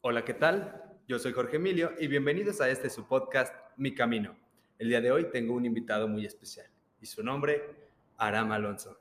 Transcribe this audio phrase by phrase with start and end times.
[0.00, 0.94] Hola, ¿qué tal?
[1.08, 4.38] Yo soy Jorge Emilio y bienvenidos a este su podcast Mi Camino.
[4.78, 6.68] El día de hoy tengo un invitado muy especial
[7.00, 7.64] y su nombre,
[8.16, 8.96] Aram Alonso.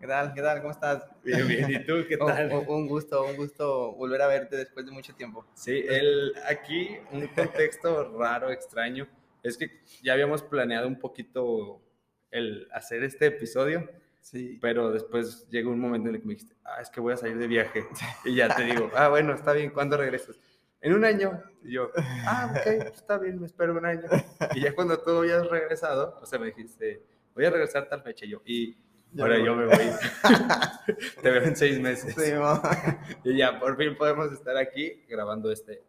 [0.00, 0.32] ¿Qué tal?
[0.32, 0.62] ¿Qué tal?
[0.62, 1.06] ¿Cómo estás?
[1.22, 1.70] Bien, bien.
[1.70, 2.50] ¿Y tú qué tal?
[2.50, 5.44] Un, un gusto, un gusto volver a verte después de mucho tiempo.
[5.52, 9.06] Sí, el, aquí un contexto raro, extraño.
[9.42, 11.82] Es que ya habíamos planeado un poquito
[12.30, 13.86] el hacer este episodio,
[14.24, 14.58] Sí.
[14.58, 17.16] pero después llegó un momento en el que me dijiste, ah, es que voy a
[17.18, 17.84] salir de viaje.
[18.24, 20.40] Y ya te digo, ah, bueno, está bien, ¿cuándo regresas?
[20.80, 21.42] En un año.
[21.62, 21.90] Y yo,
[22.26, 24.08] ah, ok, está bien, me espero un año.
[24.54, 27.02] Y ya cuando tú habías regresado, o sea, me dijiste,
[27.34, 28.24] voy a regresar tal fecha.
[28.24, 28.76] Y yo, y
[29.12, 29.76] Ya ahora yo me voy.
[31.22, 32.14] te veo en seis meses.
[32.14, 32.32] Sí.
[33.24, 35.82] Y ya, por fin podemos estar aquí grabando este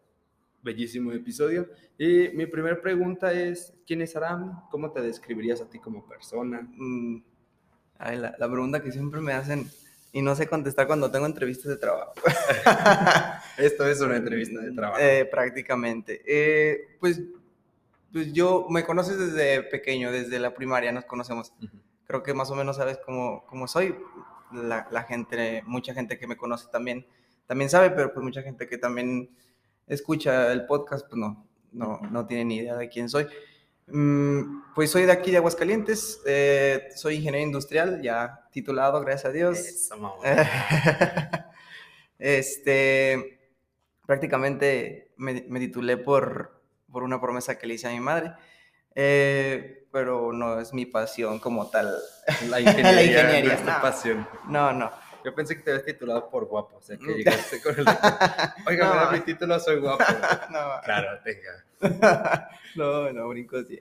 [0.62, 1.70] bellísimo episodio.
[1.98, 4.67] Y mi primera pregunta es, ¿quién es Aram?
[4.70, 6.67] ¿Cómo te describirías a ti como persona?
[6.70, 7.34] Mm,
[7.99, 9.70] ay, la, la pregunta que siempre me hacen
[10.16, 12.13] y no sé contestar cuando tengo entrevistas de trabajo.
[13.58, 15.02] Esto es una entrevista de trabajo.
[15.02, 16.21] Eh, prácticamente.
[16.26, 17.21] Eh, pues,
[18.13, 21.52] pues yo, me conoces desde pequeño, desde la primaria nos conocemos.
[22.07, 23.93] Creo que más o menos sabes cómo, cómo soy.
[24.54, 27.05] La, la gente, mucha gente que me conoce también,
[27.46, 29.30] también sabe, pero pues mucha gente que también
[29.85, 33.27] escucha el podcast, pues no, no, no tiene ni idea de quién soy.
[33.87, 39.31] Mm, pues soy de aquí, de Aguascalientes, eh, soy ingeniero industrial, ya titulado, gracias a
[39.31, 39.59] Dios.
[39.59, 40.19] Eso,
[42.19, 43.39] este,
[44.05, 48.33] prácticamente me, me titulé por, por una promesa que le hice a mi madre,
[48.95, 51.95] eh, pero no es mi pasión como tal.
[52.49, 53.81] La ingeniería, La ingeniería, nuestra no.
[53.81, 54.27] pasión.
[54.47, 54.91] No, no.
[55.26, 57.15] Yo pensé que te habías titulado por guapo, o sea, que Mm.
[57.15, 57.85] llegaste con el...
[58.68, 59.12] Oiga, No.
[59.12, 60.04] mi título, soy guapo.
[60.51, 62.49] no, Claro, tenga.
[62.76, 63.79] no, no, brinco sí.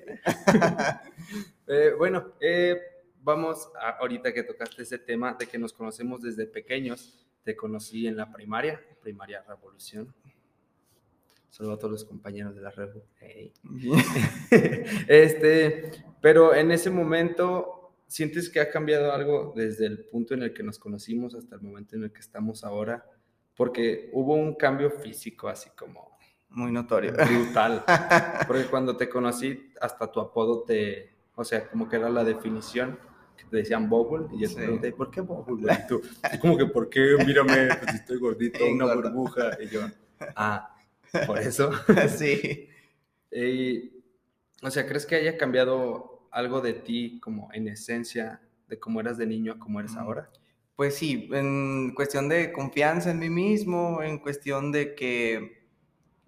[1.66, 2.80] Eh, bueno, eh,
[3.22, 7.26] vamos a, ahorita que tocaste ese tema de que nos conocemos desde pequeños.
[7.44, 10.12] Te conocí en la primaria, primaria Revolución.
[11.50, 13.04] Saludo a todos los compañeros de la Revo.
[13.20, 13.52] Hey.
[15.08, 17.83] este, pero en ese momento,
[18.14, 21.62] ¿sientes que ha cambiado algo desde el punto en el que nos conocimos hasta el
[21.62, 23.04] momento en el que estamos ahora?
[23.56, 26.16] Porque hubo un cambio físico así como
[26.50, 27.12] Muy notorio.
[27.12, 27.84] brutal.
[28.46, 32.96] Porque cuando te conocí, hasta tu apodo te, o sea, como que era la definición,
[33.36, 34.54] que te decían Bubble, y yo Sí.
[34.54, 35.66] te pregunté, ¿por qué Bubble?
[35.84, 36.00] Y tú,
[36.32, 37.16] "Es como que, ¿por qué?
[37.26, 39.10] Mírame, pues estoy gordito, una gordo.
[39.10, 39.58] burbuja.
[39.60, 39.80] Y yo,
[40.36, 40.72] ah,
[41.26, 41.72] por eso.
[42.16, 42.68] sí.
[43.32, 43.90] Y,
[44.62, 49.16] o sea, ¿crees que haya cambiado algo de ti como en esencia, de cómo eras
[49.16, 49.98] de niño a cómo eres Mm.
[49.98, 50.30] ahora?
[50.76, 55.64] Pues sí, en cuestión de confianza en mí mismo, en cuestión de que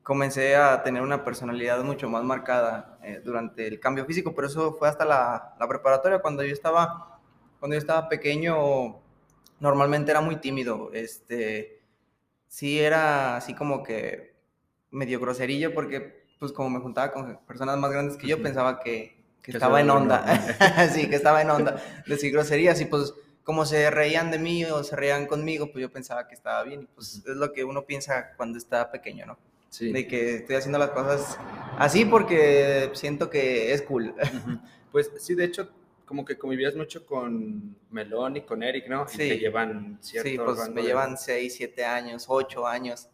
[0.05, 4.75] comencé a tener una personalidad mucho más marcada eh, durante el cambio físico, pero eso
[4.75, 7.21] fue hasta la, la preparatoria, cuando yo estaba,
[7.59, 9.01] cuando yo estaba pequeño,
[9.59, 11.83] normalmente era muy tímido, este,
[12.47, 14.37] sí era así como que
[14.93, 19.16] medio groserillo, porque pues como me juntaba con personas más grandes que yo, pensaba que,
[19.47, 20.91] que estaba en onda, normal.
[20.93, 21.77] sí, que estaba en onda,
[22.07, 23.15] decir groserías y pues
[23.45, 26.83] como se reían de mí o se reían conmigo, pues yo pensaba que estaba bien
[26.83, 29.39] y pues es lo que uno piensa cuando está pequeño, ¿no?
[29.69, 29.93] Sí.
[29.93, 31.39] De que estoy haciendo las cosas
[31.79, 34.15] así porque siento que es cool.
[34.93, 35.69] Pues sí, de hecho,
[36.07, 39.05] como que convivías mucho con Melón y con Eric, ¿no?
[39.05, 39.19] Y Sí.
[39.19, 43.09] te llevan cierto Sí, pues me llevan 6, 7 años, 8 años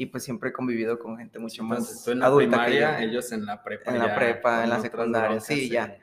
[0.00, 2.96] y pues siempre he convivido con gente mucho Entonces, más tú en la adulta primaria,
[2.96, 3.08] que yo.
[3.10, 3.90] ellos en la prepa.
[3.90, 5.98] En la prepa, en la secundaria, sí, ya.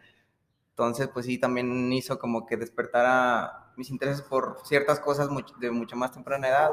[0.69, 5.71] Entonces, pues sí, también hizo como que despertara mis intereses por ciertas cosas much- de
[5.71, 6.71] mucho más temprana edad.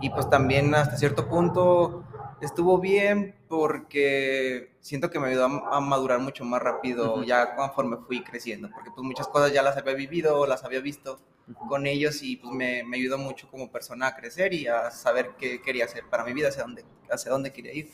[0.00, 2.02] Y pues también hasta cierto punto
[2.40, 8.24] estuvo bien porque siento que me ayudó a, madurar mucho más rápido ya conforme fui
[8.24, 8.70] creciendo.
[8.74, 11.18] Porque pues muchas cosas ya las había vivido, las había visto
[11.68, 15.32] con ellos y pues me, me ayudó mucho como persona a crecer y a saber
[15.38, 17.90] qué quería hacer para mi vida, hacia dónde, hacia dónde quería ir.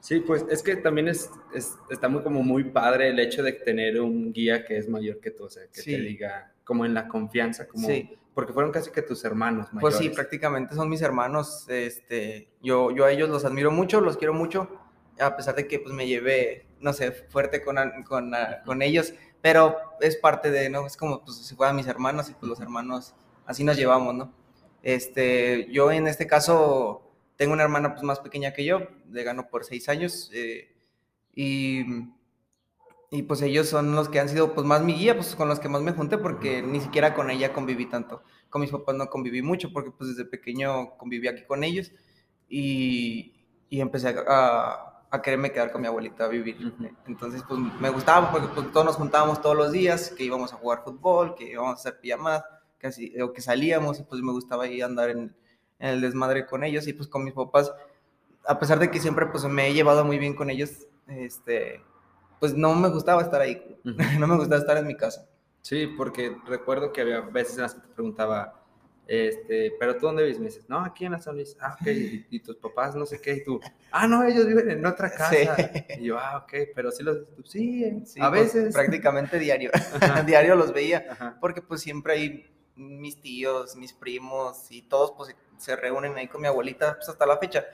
[0.00, 3.52] Sí, pues es que también es, es- está muy como muy padre el hecho de
[3.52, 5.90] tener un guía que es mayor que tú, o sea, que Sí.
[5.92, 8.10] te diga como en la confianza, como Sí.
[8.34, 10.16] porque fueron casi que tus hermanos Pues sí, mayores.
[10.16, 11.66] prácticamente son mis hermanos.
[11.68, 14.68] Este, yo, yo a ellos los admiro mucho, los quiero mucho,
[15.20, 17.76] a pesar de que pues me llevé, no sé, fuerte con,
[18.08, 18.32] con,
[18.64, 20.86] con ellos, pero es parte de, ¿no?
[20.86, 23.14] Es como pues si fueran mis hermanos y pues los hermanos,
[23.44, 24.32] así nos llevamos, ¿no?
[24.82, 29.48] Este, yo en este caso tengo una hermana pues más pequeña que yo, le gano
[29.48, 30.72] por seis años, eh,
[31.34, 31.84] y,
[33.12, 35.60] y pues ellos son los que han sido pues más mi guía, pues con los
[35.60, 38.22] que más me junté, porque ni siquiera con ella conviví tanto.
[38.50, 41.92] Con mis papás no conviví mucho porque pues desde pequeño conviví aquí con ellos
[42.48, 43.34] y,
[43.68, 46.56] y empecé a, a, a quererme quedar con mi abuelita a vivir.
[47.06, 50.56] Entonces pues me gustaba porque pues, todos nos juntábamos todos los días, que íbamos a
[50.56, 52.44] jugar fútbol, que íbamos a hacer pijamadas,
[52.78, 55.36] que, así- o que salíamos y pues me gustaba ahí andar en,
[55.78, 57.72] en el desmadre con ellos y pues con mis papás,
[58.46, 61.82] a pesar de que siempre pues me he llevado muy bien con ellos, este,
[62.42, 63.62] pues no me gustaba estar ahí,
[64.18, 65.28] no me gustaba estar en mi casa.
[65.60, 68.64] Sí, porque recuerdo que había veces en las que te preguntaba,
[69.06, 70.40] este, pero tú dónde vives?
[70.40, 71.56] Me dices, no, aquí en la San Luis.
[71.60, 71.86] Ah, ok,
[72.30, 73.60] y, tus papás, no sé qué, y tú,
[73.92, 75.70] ah, no, ellos viven en otra casa.
[76.00, 77.84] Y yo, ah, ok, pero sí los, sí,
[78.18, 78.74] a pues, veces.
[78.74, 79.70] prácticamente diario,
[80.26, 85.76] diario los veía, porque pues siempre hay mis tíos, mis primos y todos pues se
[85.76, 87.64] reúnen ahí con mi abuelita, pues hasta la fecha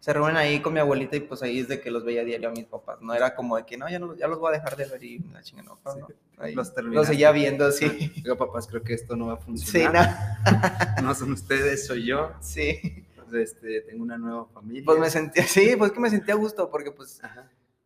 [0.00, 2.48] se reúnen ahí con mi abuelita y pues ahí es de que los veía diario
[2.48, 3.00] a mis papás.
[3.00, 5.02] No era como de que no, ya, no, ya los voy a dejar de ver
[5.02, 6.08] y la chinga, no, no.
[6.54, 7.88] los, seguía viendo, sí.
[8.22, 10.38] Digo, papás, creo que esto no va a funcionar.
[10.46, 10.54] Sí,
[10.96, 11.02] no.
[11.02, 12.32] no son ustedes, soy yo.
[12.40, 13.04] Sí.
[13.28, 14.84] Pues, este, tengo una nueva familia.
[14.84, 17.20] Pues me sentía, sí, pues que me sentía a gusto porque pues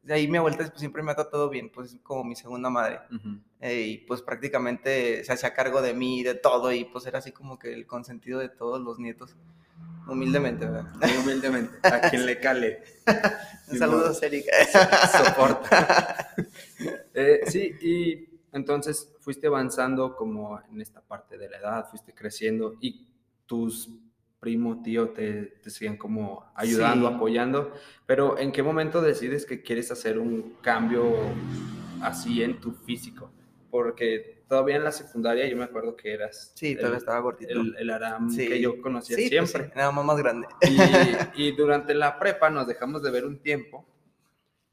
[0.03, 3.01] de ahí mi abuelita pues, siempre me ha tratado bien, pues como mi segunda madre.
[3.61, 7.33] Eh, y pues prácticamente se hacía cargo de mí, de todo y pues era así
[7.33, 9.37] como que el consentido de todos los nietos.
[10.07, 10.93] Humildemente, ¿verdad?
[11.01, 11.77] Muy humildemente.
[11.83, 12.83] A quien le cale.
[13.79, 14.53] Saludos, Erika.
[15.25, 16.29] Soporta.
[17.15, 22.75] Eh, sí, y entonces fuiste avanzando como en esta parte de la edad, fuiste creciendo
[22.81, 23.07] y
[23.47, 23.91] tus
[24.43, 27.73] primo, tío, te, te siguen como ayudando, apoyando,
[28.07, 31.15] pero ¿en qué momento decides que quieres hacer un cambio
[32.01, 33.31] así en tu físico?
[33.71, 36.53] Porque todavía en la secundaria yo me acuerdo que eras.
[36.55, 37.55] Sí, todavía estaba gordito.
[37.79, 39.65] El, Aram que yo conocía pues siempre.
[39.65, 40.47] Sí, era más grande.
[41.35, 43.87] Y, durante la prepa nos dejamos de ver un tiempo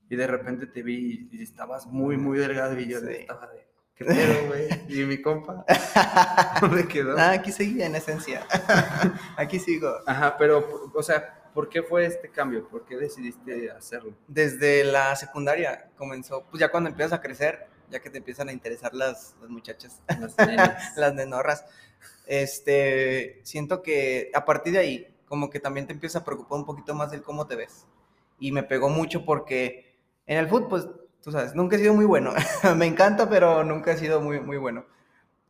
[0.10, 3.70] y de repente te vi y estabas muy, muy delgado y yo estaba de.
[3.96, 4.68] ¿Qué pedo, güey?
[4.90, 5.64] ¿Y mi compa?
[6.60, 7.18] ¿Dónde quedó?
[7.18, 8.46] Ah, aquí seguía en esencia.
[9.38, 9.96] aquí sigo.
[10.06, 12.68] Ajá, pero, o sea, ¿por qué fue este cambio?
[12.68, 14.14] ¿Por qué decidiste hacerlo?
[14.28, 18.54] Desde la secundaria comenzó, pues ya cuando empiezas a crecer, ya que te empiezan a
[18.54, 20.36] interesar las, las muchachas, las,
[20.98, 21.66] las nenorras,
[22.26, 26.66] este, siento que a partir de ahí, como que también te empieza a preocupar un
[26.66, 27.86] poquito más del cómo te ves.
[28.40, 29.96] Y me pegó mucho porque
[30.26, 30.88] en el fútbol, pues,
[31.22, 32.34] tú sabes, nunca he sido muy bueno.
[32.78, 34.86] me encanta, pero nunca he sido muy, muy bueno.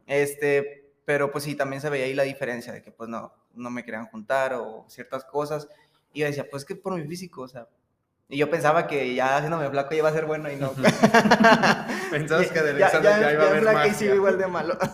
[0.07, 3.69] Este, pero pues sí, también se veía ahí la diferencia de que pues no, no
[3.69, 5.67] me querían juntar o ciertas cosas.
[6.13, 7.67] Y yo decía, pues que por mi físico, o sea,
[8.31, 10.71] y yo pensaba que ya haciéndome flaco iba a ser bueno y no.
[12.11, 13.87] Pensabas que adelgazando ya, ya, iba a haber más.
[13.87, 14.77] y sí, igual de malo.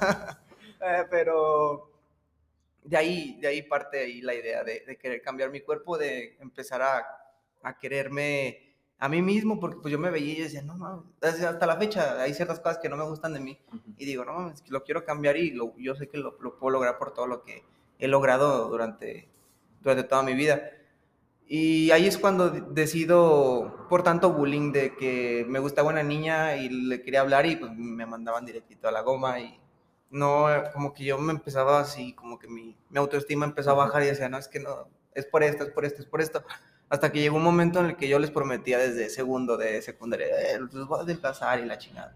[0.88, 1.90] Eh, pero
[2.84, 6.38] de ahí, de ahí parte ahí la idea de, de querer cambiar mi cuerpo, de
[6.40, 7.04] empezar a,
[7.64, 11.66] a, quererme a mí mismo, porque pues yo me veía y decía, no mames, hasta
[11.66, 13.60] la fecha hay ciertas cosas que no me gustan de mí.
[13.98, 16.74] Y digo, no mames, lo quiero cambiar y lo, yo sé que lo, lo, puedo
[16.74, 17.64] lograr por todo lo que
[17.98, 19.28] he logrado durante,
[19.82, 20.70] durante toda mi vida.
[21.48, 26.70] Y ahí es cuando decido, por tanto bullying, de que me gustaba una niña y
[26.70, 29.60] le quería hablar y pues me mandaban directito a la goma y
[30.10, 34.02] no, como que yo me empezaba así, como que mi, mi autoestima empezó a bajar
[34.04, 36.44] y decía, no, es que no, es por esto, es por esto, es por esto.
[36.90, 40.28] Hasta que llegó un momento en el que yo les prometía desde segundo de secundaria,
[40.28, 42.16] eh, los voy a desplazar y la chingada.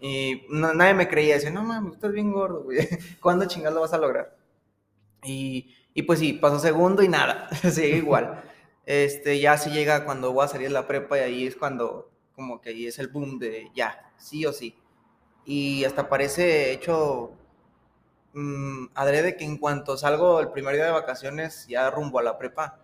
[0.00, 2.78] Y nadie me creía, decía, no mames, estás bien gordo, güey,
[3.20, 4.36] ¿cuándo chingada lo vas a lograr?
[5.24, 8.42] Y, y pues sí, pasó segundo y nada, sigue igual.
[8.84, 12.10] Este, ya se llega cuando voy a salir de la prepa y ahí es cuando
[12.34, 14.76] como que ahí es el boom de ya, sí o sí.
[15.44, 17.32] Y hasta parece hecho
[18.32, 22.38] mmm, adrede que en cuanto salgo el primer día de vacaciones ya rumbo a la
[22.38, 22.80] prepa,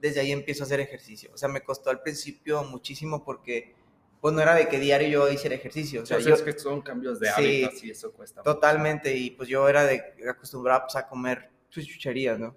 [0.00, 1.30] desde ahí empiezo a hacer ejercicio.
[1.34, 3.74] O sea, me costó al principio muchísimo porque
[4.20, 6.02] pues no era de que diario yo hiciera ejercicio.
[6.02, 8.42] O sea, yo, es que son cambios de hábitos y eso cuesta.
[8.42, 12.54] Totalmente, y pues yo era de acostumbrado pues, a comer sus chucherías, ¿no?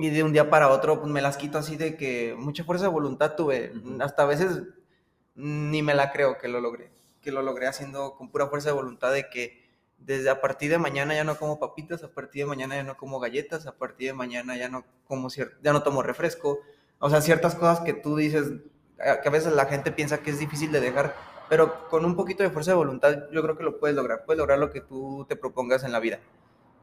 [0.00, 2.86] Y de un día para otro pues, me las quito así de que mucha fuerza
[2.86, 3.72] de voluntad tuve.
[4.00, 4.62] Hasta a veces
[5.34, 6.90] ni me la creo que lo logré.
[7.20, 10.78] Que lo logré haciendo con pura fuerza de voluntad de que desde a partir de
[10.78, 14.08] mañana ya no como papitas, a partir de mañana ya no como galletas, a partir
[14.08, 16.60] de mañana ya no como ya no tomo refresco.
[16.98, 18.52] O sea, ciertas cosas que tú dices
[18.96, 21.14] que a veces la gente piensa que es difícil de dejar,
[21.50, 24.24] pero con un poquito de fuerza de voluntad yo creo que lo puedes lograr.
[24.24, 26.20] Puedes lograr lo que tú te propongas en la vida.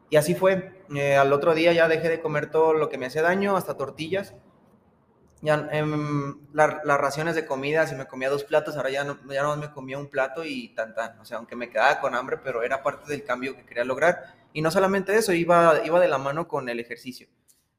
[0.09, 0.83] Y así fue.
[0.95, 3.75] Eh, al otro día ya dejé de comer todo lo que me hacía daño, hasta
[3.75, 4.33] tortillas.
[5.41, 9.43] Ya em, las raciones de comida, si me comía dos platos, ahora ya no, ya
[9.43, 11.19] no me comía un plato y tan tan.
[11.19, 14.35] O sea, aunque me quedaba con hambre, pero era parte del cambio que quería lograr.
[14.53, 17.27] Y no solamente eso, iba, iba de la mano con el ejercicio,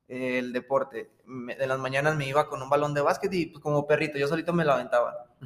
[0.06, 1.10] el deporte.
[1.26, 4.28] de las mañanas me iba con un balón de básquet y pues, como perrito, yo
[4.28, 4.76] solito me lo.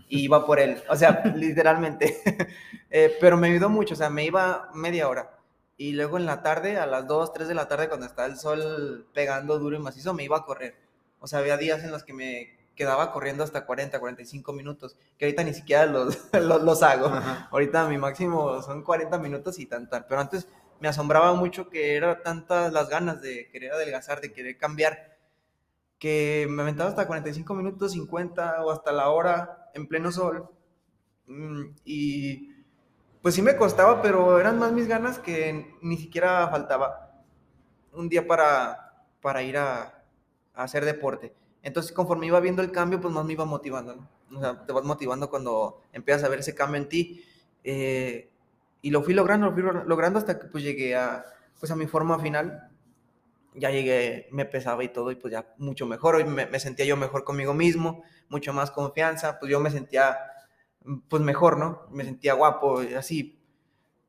[0.09, 2.23] Y iba por él, o sea, literalmente.
[2.95, 5.42] Eh, pero me ayudó mucho, o sea, me iba media hora
[5.77, 8.39] y luego en la tarde, a las 2, 3 de la tarde, cuando estaba el
[8.39, 10.77] sol pegando duro y macizo, me iba a correr.
[11.21, 15.27] O sea, había días en los que me quedaba corriendo hasta 40, 45 minutos, que
[15.27, 17.11] ahorita ni siquiera los, los, hago.
[17.51, 20.49] Ahorita mi máximo son 40 minutos y tan, Pero antes
[20.81, 25.17] me asombraba mucho que era tantas las ganas de querer adelgazar, de querer cambiar,
[25.99, 30.49] que me aventaba hasta 45 minutos, 50 o hasta la hora en pleno sol.
[31.27, 32.52] Mm, y
[33.23, 37.23] pues sí me costaba, pero eran más mis ganas que ni siquiera faltaba
[37.93, 40.05] un día para, para ir a,
[40.55, 41.35] a hacer deporte.
[41.63, 44.11] Entonces, conforme iba viendo el cambio, pues más me iba motivando, ¿no?
[44.37, 47.25] O sea, te vas motivando cuando empiezas a ver ese cambio en ti.
[47.63, 48.31] Eh,
[48.81, 51.25] y lo fui logrando, lo fui logrando hasta que pues llegué a,
[51.61, 52.71] pues a mi forma final.
[53.55, 56.15] Ya llegué, me pesaba y todo, y pues ya mucho mejor.
[56.17, 59.39] Hoy me, me sentía yo mejor conmigo mismo, mucho más confianza.
[59.39, 60.19] Pues yo me sentía,
[61.09, 61.83] pues mejor, ¿no?
[61.91, 63.39] Me sentía guapo, así.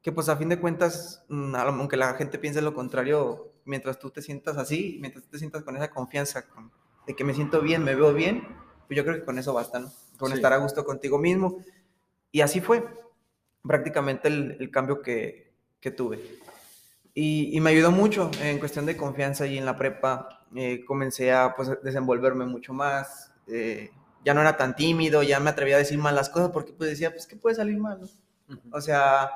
[0.02, 4.10] Que pues a fin de cuentas, mm, aunque la gente piense lo contrario, mientras tú
[4.10, 6.72] te sientas así, mientras tú te sientas con esa confianza, con,
[7.08, 8.46] de que me siento bien, me veo bien,
[8.88, 9.92] pues yo creo que con eso basta, ¿no?
[10.18, 10.36] Con Sí.
[10.36, 11.58] estar a gusto contigo mismo.
[12.32, 12.86] Y así fue
[13.62, 16.20] prácticamente el, el cambio que, que tuve.
[17.14, 21.32] Y, y me ayudó mucho en cuestión de confianza y en la prepa eh, comencé
[21.32, 23.32] a pues, desenvolverme mucho más.
[23.48, 23.92] eh,
[24.26, 26.90] ya no era tan tímido, ya me atrevía a decir mal las cosas porque pues
[26.90, 28.02] decía, pues, ¿qué puede salir mal?
[28.02, 28.08] no?
[28.72, 29.32] O sea,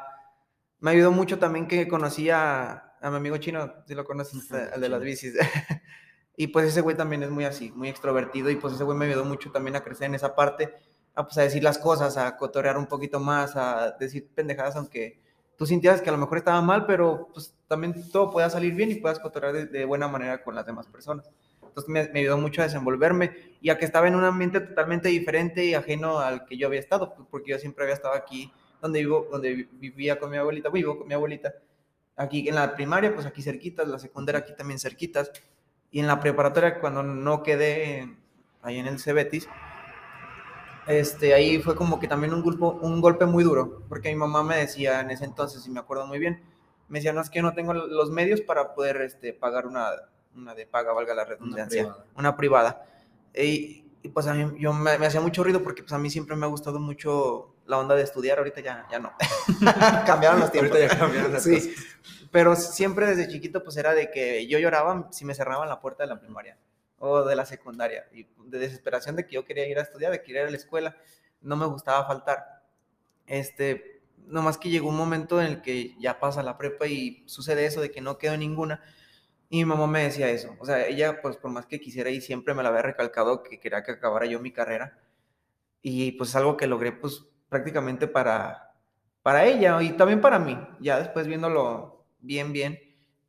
[0.79, 4.81] me ayudó mucho también que conocí a, a mi amigo chino, si lo conoces, al
[4.81, 5.33] de las bicis.
[6.37, 9.05] y pues ese güey también es muy así, muy extrovertido y pues ese güey me
[9.05, 10.73] ayudó mucho también a crecer en esa parte,
[11.15, 15.19] a, pues, a decir las cosas, a cotorrear un poquito más, a decir pendejadas, aunque
[15.57, 18.91] tú sintieras que a lo mejor estaba mal, pero pues también todo pueda salir bien
[18.91, 21.29] y puedas cotorrear de, de buena manera con las demás personas.
[21.77, 25.09] Entonces me, me ayudó mucho a desenvolverme y a que estaba en un ambiente totalmente
[25.09, 28.99] diferente y ajeno al que yo había estado, porque yo siempre había estado aquí donde
[28.99, 31.53] vivo, donde vi- vivía con mi abuelita, vivo con mi abuelita.
[32.15, 35.31] Aquí en la primaria, pues aquí cerquitas, la secundaria aquí también cerquitas.
[35.91, 38.17] Y en la preparatoria, cuando no quedé
[38.63, 39.47] ahí en el Cebetis,
[40.87, 44.43] este, ahí fue como que también un, golpe, un golpe muy duro, porque mi mamá
[44.43, 46.41] me decía en ese entonces, y me acuerdo muy bien,
[46.87, 49.89] me decía, no, es que yo no tengo los medios para poder este, pagar una,
[50.37, 52.05] una de paga, valga la redundancia, privada.
[52.15, 52.85] una privada.
[53.33, 56.09] Y, y, pues a mí yo me, me hacía mucho ruido porque pues a mí
[56.09, 59.11] siempre me ha gustado mucho la onda de estudiar, ahorita ya, ya no.
[60.05, 60.71] Cambiaron los tiempos.
[60.77, 61.83] Ahorita ya cambiaron las Sí, cosas.
[62.31, 66.03] pero siempre desde chiquito pues era de que yo lloraba si me cerraban la puerta
[66.03, 66.57] de la primaria
[66.99, 70.23] o de la secundaria y de desesperación de que yo quería ir a estudiar, de
[70.23, 70.95] que ir a la escuela,
[71.41, 72.63] no me gustaba faltar.
[73.27, 77.65] Este, nomás que llegó un momento en el que ya pasa la prepa y sucede
[77.65, 78.81] eso de que no quedo en ninguna
[79.49, 82.21] y mi mamá me decía eso, o sea, ella pues por más que quisiera y
[82.21, 84.99] siempre me la había recalcado que quería que acabara yo mi carrera
[85.81, 88.75] y pues es algo que logré pues prácticamente para,
[89.23, 92.79] para ella y también para mí, ya después viéndolo bien, bien,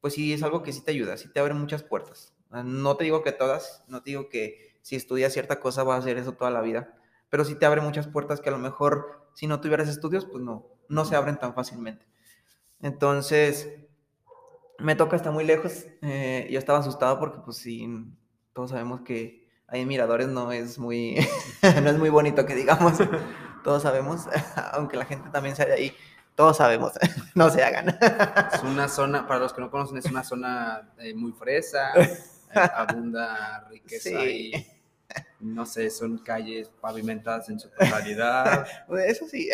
[0.01, 2.35] pues sí es algo que sí te ayuda, sí te abre muchas puertas.
[2.51, 5.97] Ah, No te digo que todas, no te digo que si estudias cierta cosa vas
[5.97, 6.95] a hacer eso toda la vida,
[7.31, 10.43] pero sí te abre muchas puertas que a lo mejor si no tuvieras estudios, pues
[10.43, 12.07] no, no se abren tan fácilmente.
[12.81, 13.69] Entonces,
[14.79, 15.85] me toca hasta muy lejos.
[16.03, 17.89] eh, yo estaba asustado porque, pues sí,
[18.53, 21.17] todos sabemos que ahí en Miradores no es muy,
[21.83, 22.95] no es muy bonito que digamos.
[23.65, 24.27] Todos sabemos,
[24.73, 25.97] aunque la gente también sea de ahí,
[26.37, 26.93] todos sabemos,
[27.35, 27.89] no se hagan.
[28.55, 32.17] Es una zona, para los que no conocen, es una zona eh, muy fresa, eh,
[32.55, 34.53] abunda riqueza Sí.
[34.55, 34.67] y
[35.41, 38.65] no sé, son calles pavimentadas en su totalidad,
[39.05, 39.49] Eso sí,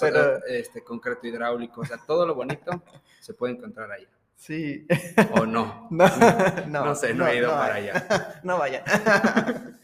[0.00, 2.82] pero este concreto hidráulico, o sea, todo lo bonito
[3.20, 4.08] se puede encontrar allá.
[4.36, 4.86] Sí.
[5.32, 5.88] O no.
[5.90, 6.06] No,
[6.68, 8.40] No sé, no he ido para allá.
[8.44, 8.82] No vayan.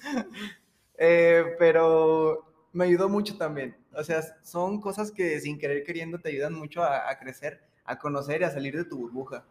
[1.05, 3.77] Eh, pero me ayudó mucho también.
[3.93, 7.99] O sea, son cosas que sin querer queriendo te ayudan mucho a, a crecer, a
[7.99, 9.45] conocer y a salir de tu burbuja.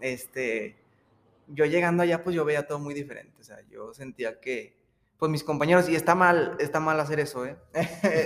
[0.00, 0.76] Este,
[1.48, 3.34] yo llegando allá, pues yo veía todo muy diferente.
[3.40, 4.76] O sea, yo sentía que,
[5.18, 7.56] pues mis compañeros, y está mal, está mal hacer eso, ¿eh?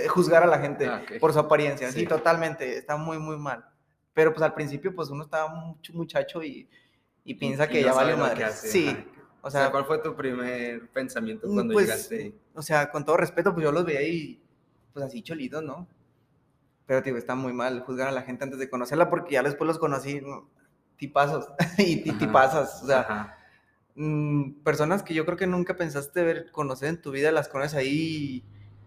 [0.09, 1.91] Juzgar a la gente Ah, por su apariencia.
[1.91, 2.01] Sí.
[2.01, 2.05] Sí.
[2.05, 3.65] totalmente, está muy, muy mal.
[4.13, 6.67] Pero pues al principio, pues uno estaba mucho muchacho y,
[7.23, 8.43] y piensa Y- que y ya no vale madre.
[8.45, 9.05] hace, Sí, ajá.
[9.41, 12.33] o O sea, sea, ¿cuál fue tu primer pensamiento Mm, cuando pues, llegaste?
[12.53, 14.41] o sea, con todo respeto, pues yo los veía y
[14.93, 15.87] pues así cholitos, ¿no?
[16.85, 19.65] Pero digo, está muy mal juzgar a la gente antes de conocerla porque ya después
[19.67, 20.49] los conocí ¿no?
[20.97, 22.19] tipazos y ti- Ajá.
[22.19, 23.37] tipazas, o sea, Ajá.
[23.95, 27.75] mm, personas que yo creo que nunca pensaste ver, conocer en tu vida, las conoces
[27.75, 28.43] ahí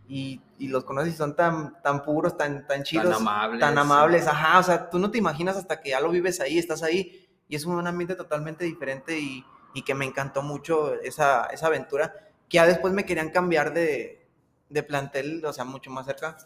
[0.08, 3.61] y, y los conoces y son tan, tan puros, tan, tan chidos, Tan amables.
[3.61, 6.58] tan amables, ajá, o sea, tú no te imaginas hasta que ya lo vives ahí,
[6.58, 9.44] estás ahí y es un ambiente totalmente diferente y,
[9.75, 12.12] y que me encantó mucho esa, esa aventura,
[12.49, 14.26] que ya después me querían cambiar de,
[14.68, 16.37] de plantel, o sea, mucho más cerca.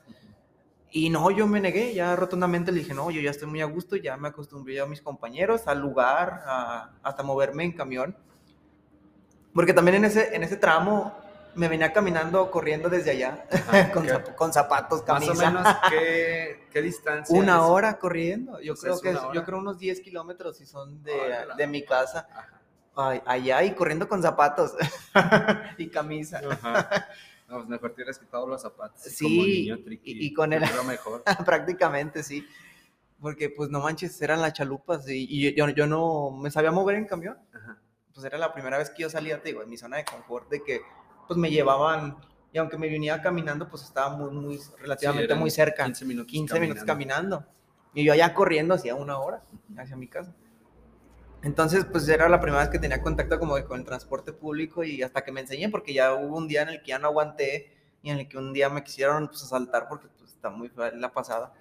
[0.90, 3.66] Y no, yo me negué, ya rotundamente le dije, no, yo ya estoy muy a
[3.66, 8.16] gusto, ya me acostumbré a mis compañeros, al lugar, a- hasta moverme en camión.
[9.52, 11.14] Porque también en ese, en ese tramo
[11.54, 15.32] me venía caminando, corriendo desde allá, Ajá, con, zap- con zapatos, Más camisa.
[15.32, 17.36] o menos, ¿qué, qué distancia?
[17.38, 17.62] Una es?
[17.62, 18.60] hora corriendo.
[18.60, 21.54] Yo sea, creo que es- yo creo unos 10 kilómetros si son de, Órale.
[21.56, 22.28] de mi casa.
[22.94, 24.72] Ay, allá y corriendo con zapatos
[25.78, 26.40] y camisa.
[26.50, 27.06] Ajá.
[27.48, 29.00] No, pues mejor te hubieras quitado los zapatos.
[29.00, 30.10] Sí, Como niño triqui.
[30.12, 31.22] y- y con el- mejor.
[31.46, 32.46] Prácticamente, sí.
[33.20, 36.96] Porque, pues, no manches, eran las chalupas y, y yo, yo no me sabía mover
[36.96, 37.36] en camión.
[37.52, 37.78] Ajá.
[38.14, 40.48] Pues era la primera vez que yo salía, te digo, en mi zona de confort,
[40.50, 40.82] de que,
[41.28, 42.16] pues, me llevaban,
[42.52, 45.84] y aunque me venía caminando, pues, estaba muy, muy, relativamente eran muy cerca.
[45.84, 47.44] 15 minutos 15 minutos caminando.
[47.94, 49.42] Y yo allá corriendo hacía una hora
[49.76, 50.34] hacia mi casa.
[51.42, 54.82] Entonces, pues era la primera vez que tenía contacto como que con el transporte público
[54.82, 57.08] y hasta que me enseñé, porque ya hubo un día en el que ya no
[57.08, 60.70] aguanté y en el que un día me quisieron pues, asaltar porque pues, está muy
[60.94, 61.52] la pasada.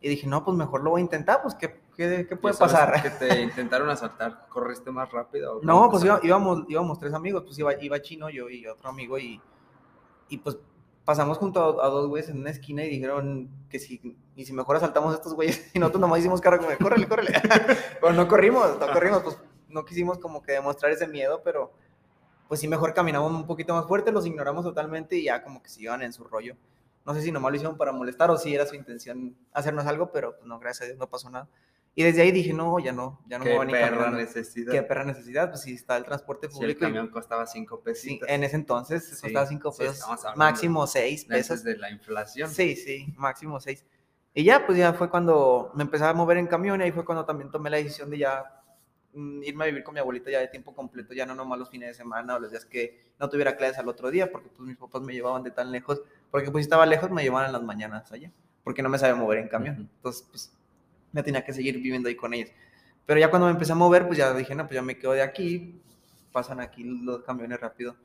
[0.00, 3.02] Y dije, no, pues mejor lo voy a intentar, pues ¿qué, qué, qué puede pasar?
[3.02, 5.60] Que te intentaron asaltar, ¿corriste más rápido?
[5.62, 9.18] No, pues iba- íbamos, íbamos tres amigos, pues iba, iba Chino, yo y otro amigo
[9.18, 9.40] y,
[10.28, 10.58] y pues
[11.04, 14.52] pasamos junto a, a dos güeyes en una esquina y dijeron que si, y si
[14.52, 17.32] mejor asaltamos a estos güeyes y nosotros nomás hicimos cara como, córrele, córrele.
[18.00, 21.72] pero no corrimos, no corrimos, pues no quisimos como que demostrar ese miedo, pero
[22.48, 25.68] pues sí mejor caminamos un poquito más fuerte, los ignoramos totalmente y ya como que
[25.68, 26.56] se iban en su rollo.
[27.06, 30.10] No sé si nomás lo hicieron para molestar o si era su intención hacernos algo,
[30.10, 31.48] pero pues no, gracias a Dios no pasó nada.
[31.96, 33.90] Y desde ahí dije, no, ya no, ya no me Qué van a ir perra
[33.90, 34.18] caminando.
[34.18, 34.72] necesidad.
[34.72, 36.78] Qué perra necesidad, pues si está el transporte Si el público.
[36.78, 38.28] y- camión costaba 5 sí, pesitos.
[38.28, 40.04] en ese entonces Sí, costaba 5 sí, pesos,
[40.36, 41.62] máximo 6 Antes pesos.
[41.64, 42.50] de la inflación.
[42.50, 43.84] Sí, sí, máximo 6.
[44.34, 47.04] Y ya, pues ya fue cuando me empezaba a mover en camión y ahí fue
[47.04, 48.60] cuando también tomé la decisión de ya
[49.12, 51.70] mm, irme a vivir con mi abuelita ya de tiempo completo, ya no nomás los
[51.70, 54.66] fines de semana o los días que no tuviera clases al otro día, porque pues
[54.66, 57.52] mis papás me llevaban de tan lejos, porque pues si estaba lejos me llevaban en
[57.52, 58.32] las mañanas allá,
[58.64, 59.88] porque no me sabía mover en camión.
[59.94, 60.52] Entonces, pues
[61.14, 62.50] me tenía que seguir viviendo ahí con ellos.
[63.06, 65.12] Pero ya cuando me empecé a mover, pues ya dije, no, pues ya me quedo
[65.12, 65.80] de aquí,
[66.32, 67.96] pasan aquí los camiones rápido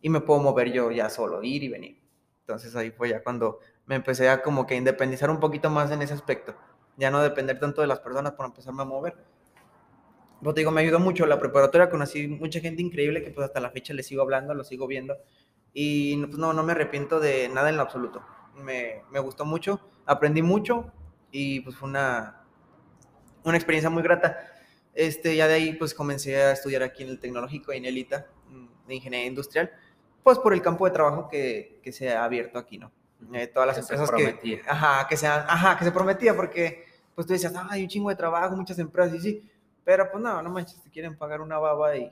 [0.00, 2.00] y me puedo mover yo ya solo, ir y venir.
[2.40, 6.00] Entonces ahí fue ya cuando me empecé a como que independizar un poquito más en
[6.00, 6.56] ese aspecto.
[6.96, 9.16] Ya no depender tanto de las personas para empezarme a mover.
[10.40, 13.60] Pero te digo, me ayudó mucho la preparatoria, conocí mucha gente increíble que pues hasta
[13.60, 15.16] la fecha les sigo hablando, los sigo viendo.
[15.74, 18.22] Y pues, no, no me arrepiento de nada en lo absoluto.
[18.54, 20.92] Me, me gustó mucho, aprendí mucho
[21.30, 22.35] y pues fue una,
[23.48, 24.38] una experiencia muy grata.
[24.94, 28.88] Este, ya de ahí pues comencé a estudiar aquí en el Tecnológico en Elita, mm,
[28.88, 29.70] de Ingeniería Industrial,
[30.22, 32.90] pues por el campo de trabajo que, que se ha abierto aquí, ¿no?
[33.32, 37.26] Eh, todas las Que empresas que, ajá, que sean, ajá, que se prometía porque pues
[37.26, 39.50] tú decías, ah, hay un chingo de trabajo, muchas empresas y sí,
[39.84, 42.10] pero pues no, no manches, te quieren pagar una baba y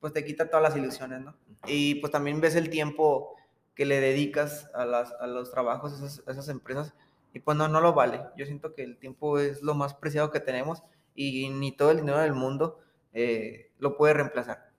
[0.00, 1.34] pues te quita todas las ilusiones, ¿no?
[1.66, 3.36] Y pues también ves el tiempo
[3.74, 6.94] que le dedicas a, las, a los trabajos, a esas, a esas empresas,
[7.34, 8.20] y pues no, no lo vale.
[8.36, 11.98] Yo siento que el tiempo es lo más preciado que tenemos y ni todo el
[11.98, 12.78] dinero del mundo
[13.12, 14.70] eh, lo puede reemplazar.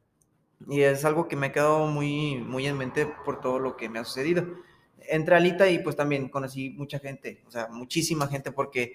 [0.67, 3.89] Y es algo que me ha quedado muy, muy en mente por todo lo que
[3.89, 4.45] me ha sucedido.
[4.99, 8.93] Entré a Alita y pues también conocí mucha gente, o sea, muchísima gente, porque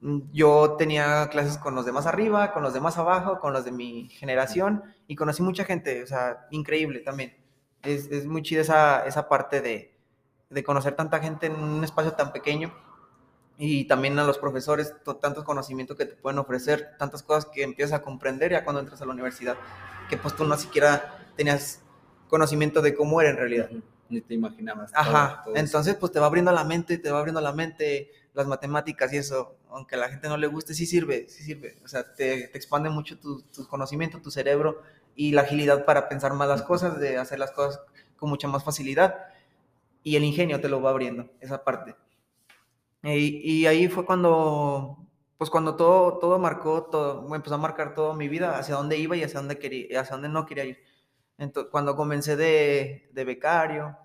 [0.00, 3.52] mm, yo tenía clases con los de más arriba, con los de más abajo, con
[3.52, 7.36] los de mi generación, y conocí mucha gente, o sea, increíble también.
[7.82, 9.93] Es, es muy chida esa, esa parte de,
[10.54, 12.72] de conocer tanta gente en un espacio tan pequeño
[13.56, 17.62] y también a los profesores, to- tantos conocimientos que te pueden ofrecer, tantas cosas que
[17.62, 19.56] empiezas a comprender ya cuando entras a la universidad,
[20.08, 21.80] que pues tú no siquiera tenías
[22.28, 23.70] conocimiento de cómo era en realidad.
[24.08, 24.90] Ni te imaginabas.
[24.94, 25.64] Ajá, todo- todo eso.
[25.64, 29.18] entonces pues te va abriendo la mente, te va abriendo la mente, las matemáticas y
[29.18, 32.48] eso, aunque a la gente no le guste, sí sirve, sí sirve, o sea, te,
[32.48, 34.82] te expande mucho tus tu conocimientos, tu cerebro
[35.14, 37.80] y la agilidad para pensar más las cosas, de hacer las cosas
[38.16, 39.14] con mucha más facilidad
[40.04, 41.96] y el ingenio te lo va abriendo, esa parte.
[43.02, 44.98] Y, y ahí fue cuando,
[45.36, 49.16] pues cuando todo, todo marcó, todo, empezó a marcar toda mi vida, hacia dónde iba
[49.16, 50.78] y hacia dónde, quería, hacia dónde no quería ir.
[51.38, 53.98] Entonces, cuando comencé de, de becario,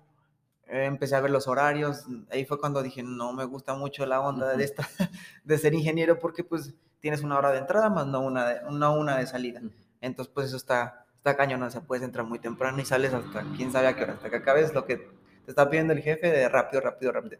[0.66, 4.20] eh, empecé a ver los horarios, ahí fue cuando dije, no me gusta mucho la
[4.20, 4.88] onda de, esta,
[5.44, 8.94] de ser ingeniero porque pues tienes una hora de entrada más no una de, no
[8.94, 9.60] una de salida.
[10.00, 13.44] Entonces pues eso está, está cañón, o sea, puedes entrar muy temprano y sales hasta
[13.56, 15.10] quién sabe a qué hora, hasta que acabes lo que
[15.50, 17.38] te está pidiendo el jefe de rápido, rápido, rápido.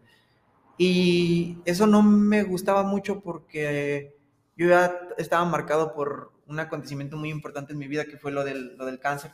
[0.76, 4.16] Y eso no me gustaba mucho porque
[4.56, 8.42] yo ya estaba marcado por un acontecimiento muy importante en mi vida que fue lo
[8.42, 9.30] del, lo del cáncer.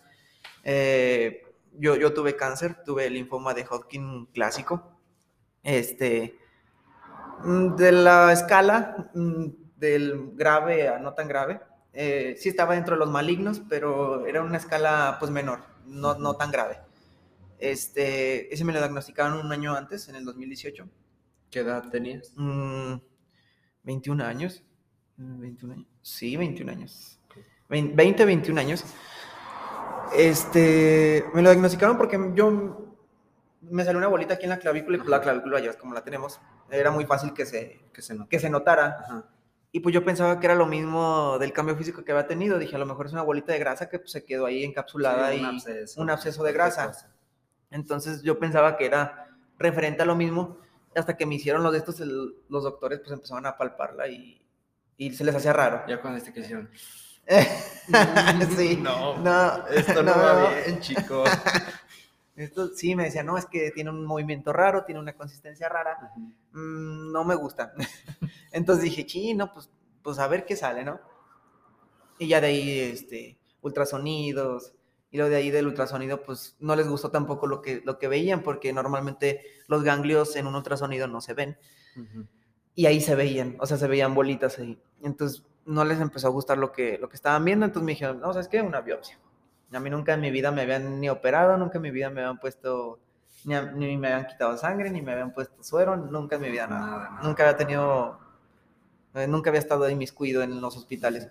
[0.62, 1.42] Eh,
[1.78, 4.92] yo, yo tuve cáncer, tuve el linfoma de Hodgkin clásico.
[5.62, 6.38] Este,
[7.44, 11.60] de la escala mm, del grave a no tan grave,
[11.94, 16.36] eh, sí estaba dentro de los malignos, pero era una escala pues menor, no, no
[16.36, 16.78] tan grave.
[17.58, 20.88] Este, ese me lo diagnosticaron un año antes, en el 2018.
[21.50, 22.32] ¿Qué edad tenías?
[22.36, 22.96] Mm,
[23.82, 24.62] 21 años.
[25.16, 25.86] Mm, 21 años.
[26.02, 27.18] Sí, 21 años.
[27.68, 28.84] Vein- 20, 21 años.
[30.16, 32.94] Este, me lo diagnosticaron porque yo
[33.62, 35.94] me salió una bolita aquí en la clavícula y pues la clavícula ya es como
[35.94, 36.40] la tenemos.
[36.70, 38.28] Era muy fácil que se, Que se nota.
[38.28, 38.96] que se notara.
[39.00, 39.24] Ajá.
[39.72, 42.58] Y pues yo pensaba que era lo mismo del cambio físico que había tenido.
[42.58, 45.30] Dije, a lo mejor es una bolita de grasa que pues, se quedó ahí encapsulada
[45.32, 46.92] Sí, y un absceso, un absceso de grasa.
[47.70, 50.58] Entonces yo pensaba que era referente a lo mismo.
[50.94, 54.40] Hasta que me hicieron los de estos, el- los doctores pues empezaron a palparla y,
[54.96, 55.82] y se les hacía raro.
[55.86, 56.70] Ya cuando este que hicieron.
[58.56, 58.76] sí.
[58.80, 61.24] No, No, Esto no, no, va bien, chico.
[62.36, 66.12] Esto sí me decía, no, es que tiene un movimiento raro, tiene una consistencia rara.
[66.52, 67.72] Mm, no me gusta.
[68.52, 69.70] Entonces dije, sí, no, pues,
[70.02, 71.00] pues a ver qué sale, ¿no?
[72.18, 74.72] Y ya de ahí, este, ultrasonidos.
[75.16, 78.08] Y lo de ahí del ultrasonido, pues no les gustó tampoco lo que, lo que
[78.08, 81.58] veían, porque normalmente los ganglios en un ultrasonido no se ven.
[82.74, 84.78] Y ahí se veían, o sea, se veían bolitas ahí.
[85.02, 88.20] Entonces no les empezó a gustar lo que, lo que estaban viendo, entonces me dijeron,
[88.20, 88.60] no, ¿sabes qué?
[88.60, 89.18] Una biopsia.
[89.72, 92.20] A mí nunca en mi vida me habían ni operado, nunca en mi vida me
[92.20, 93.00] habían puesto,
[93.44, 96.50] ni, a- ni me habían quitado sangre, ni me habían puesto suero, nunca en mi
[96.50, 96.86] vida nada.
[96.86, 97.22] Nada, nada.
[97.22, 98.18] Nunca había tenido,
[99.14, 101.28] eh, nunca había estado inmiscuido en los hospitales.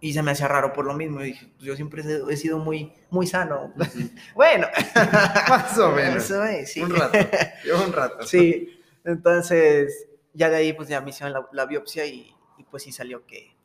[0.00, 1.20] Y se me hacía raro por lo mismo.
[1.22, 3.72] Y dije, pues yo siempre he sido- muy, muy sano.
[4.34, 4.66] Bueno,
[5.48, 6.24] Más o menos.
[6.24, 6.80] eso es, sí.
[6.82, 7.18] Un rato.
[7.64, 8.26] Llevo un rato.
[8.26, 12.82] Sí, entonces ya de ahí pues ya me hicieron la, la biopsia y, y, pues
[12.84, 13.56] sí salió que,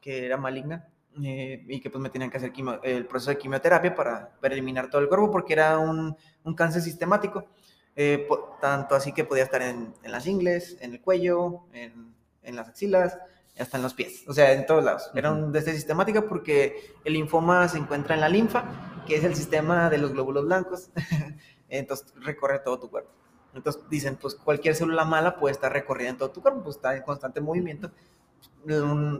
[0.00, 0.88] que era maligna
[1.22, 4.54] eh, y que pues me tenían que hacer quimio- el proceso de quimioterapia para, para
[4.54, 7.46] eliminar todo el cuerpo porque era un, un cáncer sistemático,
[7.94, 8.26] eh,
[8.60, 12.68] tanto así que podía estar en, en las ingles, en el cuello, en, en las
[12.68, 13.18] axilas,
[13.58, 15.10] hasta en los pies, o sea, en todos lados.
[15.14, 18.64] Era un de este sistemática porque el linfoma se encuentra en la linfa,
[19.06, 20.90] que es el sistema de los glóbulos blancos,
[21.68, 23.10] entonces recorre todo tu cuerpo.
[23.54, 26.96] Entonces dicen, pues cualquier célula mala puede estar recorrida en todo tu cuerpo, pues está
[26.96, 27.90] en constante movimiento.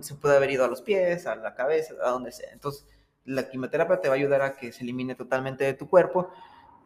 [0.01, 2.53] Se puede haber ido a los pies, a la cabeza, a donde sea.
[2.53, 2.87] Entonces,
[3.25, 6.31] la quimioterapia te va a ayudar a que se elimine totalmente de tu cuerpo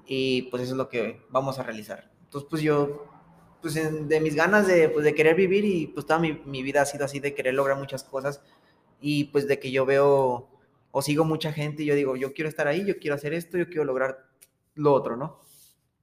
[0.06, 2.10] y pues eso es lo que vamos a realizar.
[2.24, 3.06] Entonces, pues yo,
[3.62, 6.82] pues de mis ganas de, pues, de querer vivir y pues toda mi, mi vida
[6.82, 8.42] ha sido así, de querer lograr muchas cosas
[9.00, 10.48] y pues de que yo veo
[10.92, 13.58] o sigo mucha gente y yo digo, yo quiero estar ahí, yo quiero hacer esto,
[13.58, 14.26] yo quiero lograr
[14.74, 15.40] lo otro, ¿no?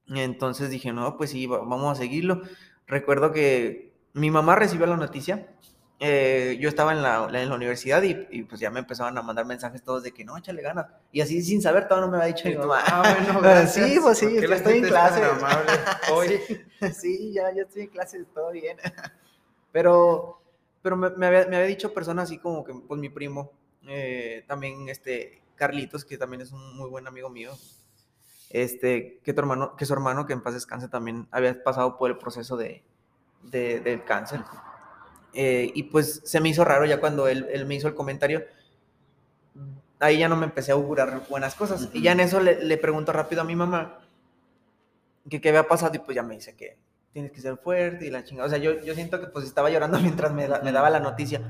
[0.08, 2.42] Entonces dije, no, pues sí, va- vamos a seguirlo.
[2.86, 5.56] Recuerdo que mi mamá recibió la noticia.
[6.02, 9.22] Eh, yo estaba en la, en la universidad y, y, pues ya me empezaban a
[9.22, 10.86] mandar mensajes todos de que no, échale ganas.
[11.12, 12.80] Y así sin saber, todavía no me había dicho mi mamá.
[12.86, 15.24] Ah, bueno, Sí, pues sí, ¿Por qué ya la estoy en clases.
[15.24, 15.72] amable?
[16.14, 18.78] Oye, sí, ya, ya estoy en clases, todo bien.
[19.72, 20.42] Pero,
[20.82, 23.52] pero me, me había, me había dicho personas así como que, pues mi primo,
[23.86, 27.52] eh, también este Carlitos, que también es un muy buen amigo mío,
[28.48, 32.10] este, que, tu hermano, que su hermano, que en paz descanse, también había pasado por
[32.10, 32.82] el proceso de,
[33.42, 34.40] de- del cáncer.
[35.34, 38.44] Eh, y pues se me hizo raro ya cuando él, él me hizo el comentario.
[39.98, 41.88] Ahí ya no me empecé a augurar buenas cosas.
[41.92, 44.00] Y ya en eso le, le pregunto rápido a mi mamá
[45.28, 46.78] que qué había pasado y pues ya me dice que
[47.12, 48.46] tienes que ser fuerte y la chingada.
[48.46, 51.40] O sea, yo, yo siento que pues estaba llorando mientras me, me daba la noticia.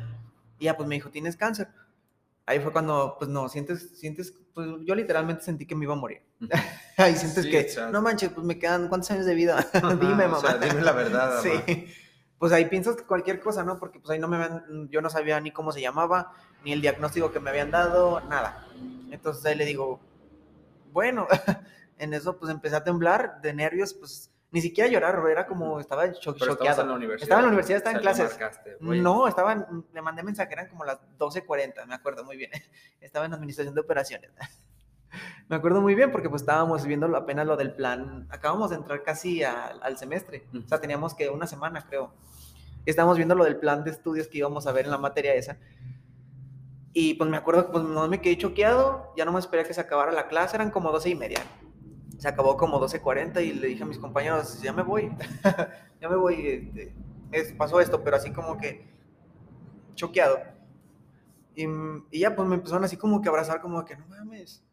[0.58, 1.68] Y ya pues me dijo, tienes cáncer.
[2.46, 5.96] Ahí fue cuando, pues no, sientes, sientes, pues yo literalmente sentí que me iba a
[5.96, 6.22] morir.
[6.96, 9.64] Ahí sientes Sí, que, o no manches, pues me quedan, ¿cuántos años de vida?
[10.00, 10.40] Dime, o mamá.
[10.40, 11.62] sea, dime la verdad, mamá.
[11.66, 11.86] Sí.
[12.40, 13.78] Pues ahí piensas que cualquier cosa, ¿no?
[13.78, 16.32] Porque pues ahí no me habían, yo no sabía ni cómo se llamaba,
[16.64, 18.66] ni el diagnóstico que me habían dado, nada.
[19.10, 20.00] Entonces ahí le digo,
[20.90, 21.28] bueno,
[21.98, 26.10] en eso pues empecé a temblar de nervios, pues ni siquiera llorar, era como, estaba
[26.12, 26.80] cho- pero choqueado.
[26.80, 27.24] en la universidad.
[27.24, 28.30] Estaba en la universidad, estaba en clases.
[28.30, 32.50] marcaste, No, estaba, le mandé mensaje, eran como las 12.40, me acuerdo muy bien.
[33.02, 34.30] Estaba en administración de operaciones.
[35.48, 39.02] Me acuerdo muy bien porque pues estábamos viendo apenas lo del plan, acabamos de entrar
[39.02, 42.12] casi al, al semestre, o sea, teníamos que una semana creo.
[42.86, 45.58] Estábamos viendo lo del plan de estudios que íbamos a ver en la materia esa.
[46.92, 49.66] Y pues me acuerdo que pues no me quedé choqueado, ya no me esperé a
[49.66, 51.40] que se acabara la clase, eran como 12 y media.
[52.18, 55.10] Se acabó como 12.40 y le dije a mis compañeros, ya me voy,
[56.00, 56.94] ya me voy, este,
[57.32, 58.88] es- pasó esto, pero así como que
[59.94, 60.38] choqueado.
[61.54, 61.66] Y,
[62.10, 64.64] y ya pues me empezaron así como que a abrazar, como que no mames,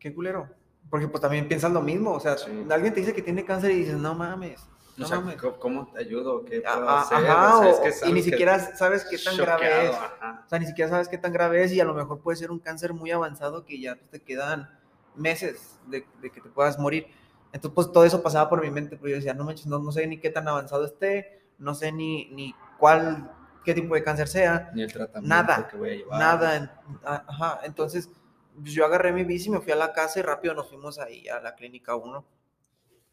[0.00, 0.48] qué culero.
[0.90, 2.50] Porque pues también piensas lo mismo, o sea, Sí.
[2.68, 5.36] alguien te dice que tiene cáncer y dices, no mames, no o sea, mames.
[5.40, 6.44] ¿cómo- ¿cómo te ayudo?
[6.44, 7.18] ¿Qué puedo Ah, hacer?
[7.18, 9.94] ajá, O sea, es o- que y ni siquiera sabes qué tan grave es.
[9.94, 10.42] ajá.
[10.44, 12.50] O sea, ni siquiera sabes qué tan grave es y a lo mejor puede ser
[12.50, 14.68] un cáncer muy avanzado que ya te quedan
[15.14, 17.06] meses de, de que te puedas morir.
[17.52, 19.92] Entonces, pues todo eso pasaba por mi mente, pero yo decía, no manches, no, no
[19.92, 23.30] sé ni qué tan avanzado esté, no sé ni, ni cuál,
[23.64, 26.18] qué tipo de cáncer sea, Ni el tratamiento Nada, que voy a llevar.
[26.18, 26.82] nada.
[27.04, 28.19] Ajá, entonces pues,
[28.62, 31.40] yo agarré mi bici, me fui a la casa y rápido nos fuimos ahí a
[31.40, 32.24] la clínica 1.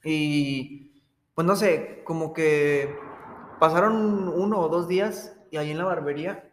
[0.03, 1.03] Y
[1.35, 2.95] pues no sé, como que
[3.59, 6.49] pasaron uno o dos días y ahí en la barbería,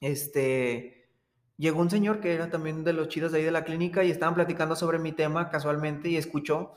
[0.00, 1.08] este,
[1.56, 4.10] llegó un señor que era también de los chidos de ahí de la clínica y
[4.10, 6.72] estaban platicando sobre mi tema casualmente y escuchó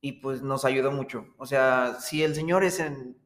[0.00, 1.26] y pues nos ayudó mucho.
[1.38, 3.16] O sea, si el Señor es en,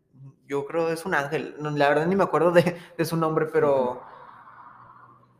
[0.46, 4.02] yo creo es un ángel, la verdad ni me acuerdo de, de su nombre, pero,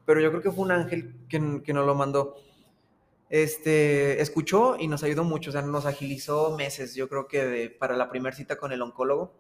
[0.09, 2.37] pero yo creo que fue un ángel que, que nos lo mandó.
[3.29, 7.95] Este, escuchó y nos ayudó mucho, o sea, nos agilizó meses, yo creo que para
[7.95, 9.35] la primera cita con el oncólogo,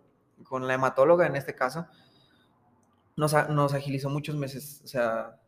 [0.44, 1.87] con la hematóloga en este caso,
[3.16, 5.40] nos, nos agilizó muchos meses, o sea,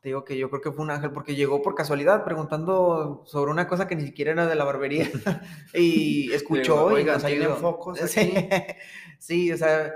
[0.00, 3.50] te digo que yo creo que fue un ángel porque llegó por casualidad preguntando sobre
[3.50, 5.10] una cosa que ni siquiera era de la barbería
[5.74, 7.56] y escuchó y nos ayudó.
[7.56, 8.32] Focos sí,
[9.18, 9.92] sí, o sea,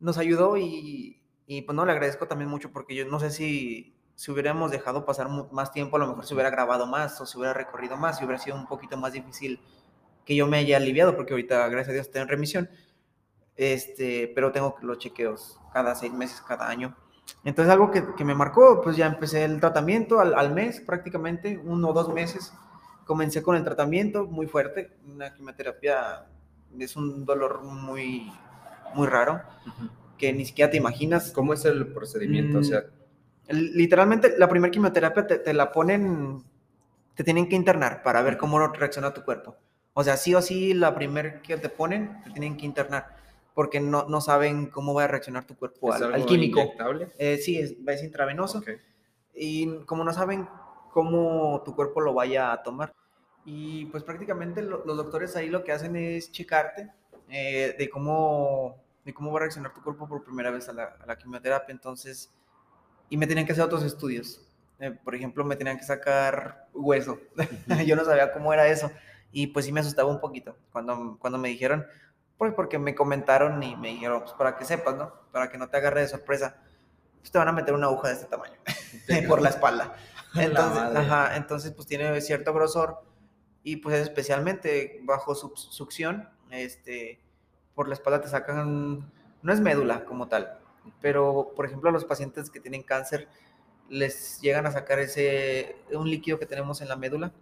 [0.00, 3.99] nos ayudó y, y, pues no, le agradezco también mucho porque yo no sé si,
[4.20, 7.38] si hubiéramos dejado pasar más tiempo, a lo mejor se hubiera grabado más o se
[7.38, 9.60] hubiera recorrido más y hubiera sido un poquito más difícil
[10.26, 12.70] que yo me haya aliviado porque ahorita, gracias a Dios, estoy en remisión.
[13.56, 16.94] Este, pero tengo los chequeos cada seis meses, cada año
[17.44, 21.58] entonces algo que, que, me marcó, pues ya empecé el tratamiento al, al, mes prácticamente,
[21.64, 22.52] uno o dos meses.
[23.06, 26.26] Comencé con el tratamiento muy fuerte, una quimioterapia
[26.78, 28.30] es un dolor muy,
[28.94, 29.40] muy raro,
[30.18, 31.32] que ni siquiera te imaginas.
[31.32, 32.58] ¿Cómo es el procedimiento?
[32.58, 32.99] o sea, mm,
[33.50, 36.42] literalmente la primera quimioterapia te, te, la ponen,
[37.14, 39.56] te tienen que internar para ver cómo reacciona tu cuerpo.
[39.94, 43.20] O sea, sí o sí, la primera que te ponen, te tienen que internar
[43.54, 46.72] porque no, no saben cómo va a reaccionar tu cuerpo al, al, químico.
[47.18, 48.62] Eh, sí, es, es intravenoso.
[49.34, 50.48] Y como no saben
[50.90, 52.94] cómo tu cuerpo lo vaya a tomar.
[53.44, 56.90] Y pues prácticamente los doctores ahí lo que hacen es checarte
[57.28, 60.96] eh, de, cómo, de cómo va a reaccionar tu cuerpo por primera vez a la,
[60.98, 61.72] a la quimioterapia.
[61.72, 62.30] Entonces,
[63.10, 64.40] y me tenían que hacer otros estudios.
[64.78, 67.20] Eh, por ejemplo, me tenían que sacar hueso.
[67.86, 68.90] Yo no sabía cómo era eso.
[69.32, 71.86] Y pues sí me asustaba un poquito cuando, cuando me dijeron,
[72.38, 75.12] pues porque me comentaron y me dijeron, pues para que sepas, ¿no?
[75.30, 76.56] Para que no te agarre de sorpresa,
[77.20, 78.54] pues te van a meter una aguja de este tamaño
[79.28, 79.94] por la espalda.
[80.34, 83.02] Entonces, ajá, entonces, pues tiene cierto grosor
[83.64, 87.20] y pues especialmente bajo succión, este,
[87.74, 89.10] por la espalda te sacan,
[89.42, 90.59] no es médula como tal,
[91.00, 93.28] pero por ejemplo a los pacientes que tienen cáncer
[93.88, 97.32] les llegan a sacar ese, un líquido que tenemos en la médula,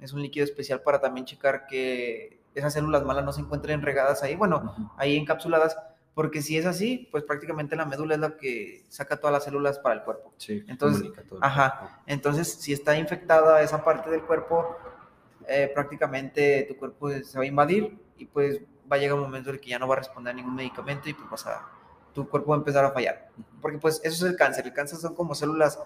[0.00, 4.22] es un líquido especial para también checar que esas células malas no se encuentren regadas
[4.22, 5.76] ahí, bueno, ahí encapsuladas,
[6.14, 9.78] porque si es así, pues prácticamente la médula es la que saca todas las células
[9.78, 10.32] para el cuerpo.
[10.38, 14.76] Sí, entonces, ajá, entonces si está infectada esa parte del cuerpo,
[15.46, 19.50] eh, prácticamente tu cuerpo se va a invadir y pues va a llegar un momento
[19.50, 21.68] en el que ya no va a responder a ningún medicamento y pues vas a,
[22.24, 23.28] tu cuerpo va a empezar a fallar.
[23.60, 25.78] Porque pues eso es el cáncer, el cáncer son como células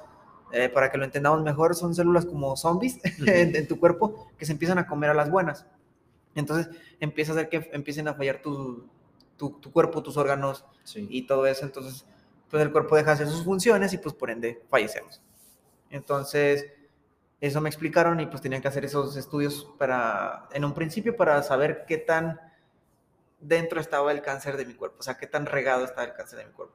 [0.53, 4.53] eh, para que lo entendamos mejor, son células como zombies en, tu cuerpo que se
[4.53, 5.67] empiezan a comer a las buenas.
[6.35, 8.89] Entonces empieza a hacer que empiecen a fallar tu,
[9.37, 10.65] tu, cuerpo, tus órganos
[10.95, 11.65] y todo eso.
[11.65, 12.07] Entonces,
[12.51, 15.21] pues el cuerpo deja de hacer sus funciones y pues por ende fallecemos.
[15.91, 16.67] Entonces,
[17.41, 21.43] eso me explicaron y pues tenían que hacer esos estudios para, en un principio, para
[21.43, 22.41] saber qué tan
[23.43, 26.39] dentro estaba el cáncer de mi cuerpo, o sea, qué tan regado estaba el cáncer
[26.39, 26.75] de mi cuerpo.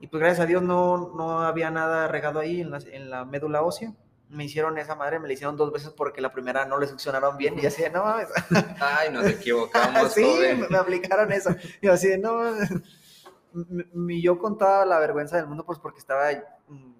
[0.00, 3.24] Y pues gracias a Dios no, no había nada regado ahí en la, en la
[3.24, 3.94] médula ósea
[4.28, 7.36] me hicieron esa madre, me la hicieron dos veces porque la primera no le succionaron
[7.36, 8.28] bien y así de, no mames.
[8.80, 10.12] Ay, nos equivocamos.
[10.14, 10.26] sí,
[10.68, 11.54] me, aplicaron eso.
[11.80, 12.40] Y así de, no,
[13.92, 16.30] mi, yo contaba la vergüenza del mundo pues porque estaba
[16.68, 16.94] mm,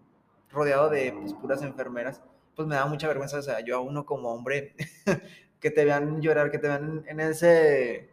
[0.51, 2.23] rodeado de pues, puras enfermeras.
[2.55, 4.75] Pues me daba mucha vergüenza, o sea, yo a uno como hombre,
[5.61, 8.09] que te vean llorar, que te vean en ese,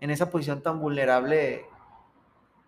[0.00, 1.66] en esa posición tan vulnerable,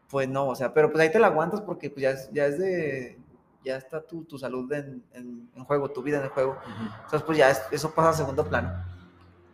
[0.08, 2.58] pues no, o sea, pero pues ahí te la aguantas porque pues ya ya es
[2.58, 3.20] de
[3.64, 6.56] ya está tu, tu salud en, en, juego, tu vida en el juego.
[7.04, 8.72] Entonces, pues ya eso pasa a segundo plano.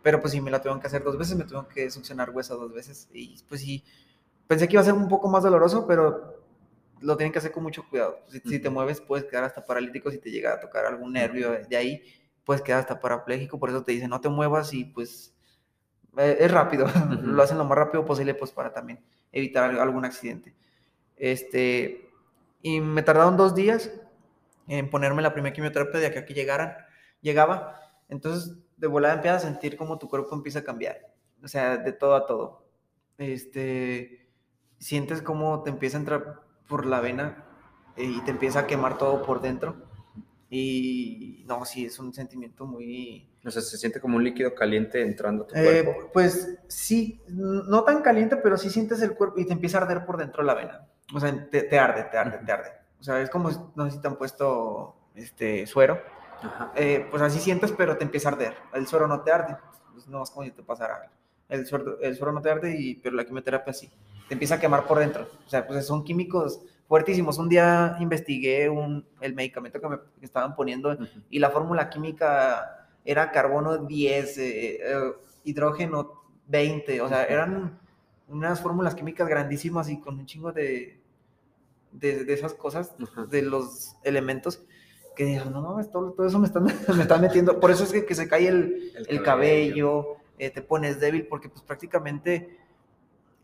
[0.01, 2.55] Pero pues sí, me la tuvieron que hacer dos veces, me tuvieron que succionar hueso
[2.55, 3.09] dos veces.
[3.11, 3.83] Y pues sí,
[4.47, 6.41] pensé que iba a ser un poco más doloroso, pero
[7.01, 8.19] lo tienen que hacer con mucho cuidado.
[8.29, 10.09] Si, te mueves, puedes quedar hasta paralítico.
[10.09, 12.01] Si te llega a tocar algún nervio de ahí,
[12.45, 13.59] puedes quedar hasta parapléjico.
[13.59, 15.35] Por eso te dicen, no te muevas y pues
[16.17, 16.87] es rápido.
[17.21, 20.55] lo hacen lo más rápido posible, pues para también evitar algún accidente.
[21.15, 22.09] Este,
[22.61, 23.91] y me tardaron dos días
[24.67, 26.75] en ponerme la primera quimioterapia de que llegaran,
[27.21, 27.79] llegaba.
[28.09, 30.97] Entonces, de volada empiezas a sentir como tu cuerpo empieza a cambiar.
[31.43, 32.65] O sea, de todo a todo.
[33.17, 34.29] Este,
[34.79, 37.45] sientes como te empieza a entrar por la vena
[37.95, 39.86] eh, y te empieza a quemar todo por dentro.
[40.49, 43.29] Y no, sí, es un sentimiento muy...
[43.45, 46.09] O sea, se siente como un líquido caliente entrando a tu eh, cuerpo.
[46.13, 50.05] Pues sí, no tan caliente, pero sí sientes el cuerpo y te empieza a arder
[50.05, 52.71] por dentro la vena o sea, te, arde, te arde, te arde.
[52.99, 56.01] O sea, es como, no sé si te han puesto este, suero.
[56.75, 58.55] Eh, pues así sientes, pero te empieza a arder.
[58.73, 59.55] El suero no te arde.
[59.93, 61.11] Pues no es como si te pasara
[61.49, 63.89] El suero, el suero no te arde, y, pero la quimioterapia sí.
[64.27, 65.27] Te empieza a quemar por dentro.
[65.45, 67.37] O sea, pues son químicos fuertísimos.
[67.37, 70.97] Un día investigué un, el medicamento que me estaban poniendo
[71.29, 76.11] y la fórmula química era carbono 10, eh, eh, hidrógeno
[76.47, 77.79] 20, o sea, eran
[78.27, 80.99] unas fórmulas químicas grandísimas y con un chingo de,
[81.91, 82.95] de, de esas cosas,
[83.29, 84.61] de los elementos,
[85.15, 87.59] que dices, no mames, todo, todo eso me están, me están metiendo.
[87.59, 91.49] Por eso es que, que se cae el, el cabello, eh, te pones débil, porque
[91.49, 92.57] pues prácticamente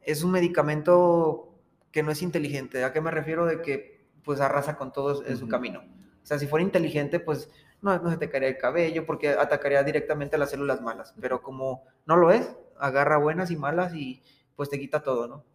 [0.02, 1.53] es un medicamento
[1.94, 2.84] que no es inteligente.
[2.84, 3.46] ¿A qué me refiero?
[3.46, 5.82] De que pues arrasa con todo en su camino.
[5.82, 7.50] O sea, si fuera inteligente, pues
[7.82, 11.14] no, no se te caería el cabello porque atacaría directamente a las células malas.
[11.22, 14.24] Pero como no lo es, agarra buenas y malas y
[14.56, 15.46] pues te quita todo, ¿no?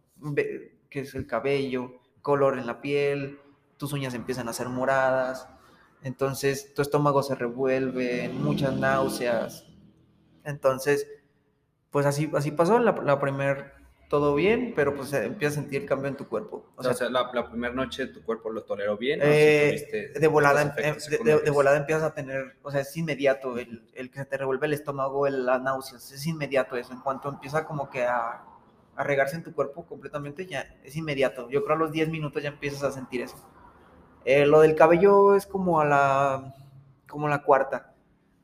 [0.89, 3.39] Que es el cabello, color en la piel,
[3.77, 5.49] tus uñas empiezan a ser moradas,
[6.03, 9.65] entonces tu estómago se revuelve, muchas náuseas.
[10.43, 11.07] Entonces,
[11.89, 13.78] pues así, así pasó, la, la primer
[14.09, 16.65] todo bien, pero pues empiezas a sentir cambio en tu cuerpo.
[16.75, 19.21] O sea, la, la primera noche tu cuerpo lo toleró bien.
[19.21, 21.53] ¿o sí Eh, tuviste de volada, em- de- de, de secundarios?
[21.53, 24.73] volada empiezas a tener, o sea, es inmediato, el, el que se te revuelve el
[24.73, 28.41] estómago, el- las náuseas, es inmediato eso, en cuanto empieza como que a,
[28.95, 32.41] a regarse en tu cuerpo completamente, ya es inmediato, yo creo a los 10 minutos
[32.41, 33.37] ya empiezas a sentir eso.
[34.25, 36.53] Eh, lo del cabello es como a la,
[37.07, 37.93] como la cuarta,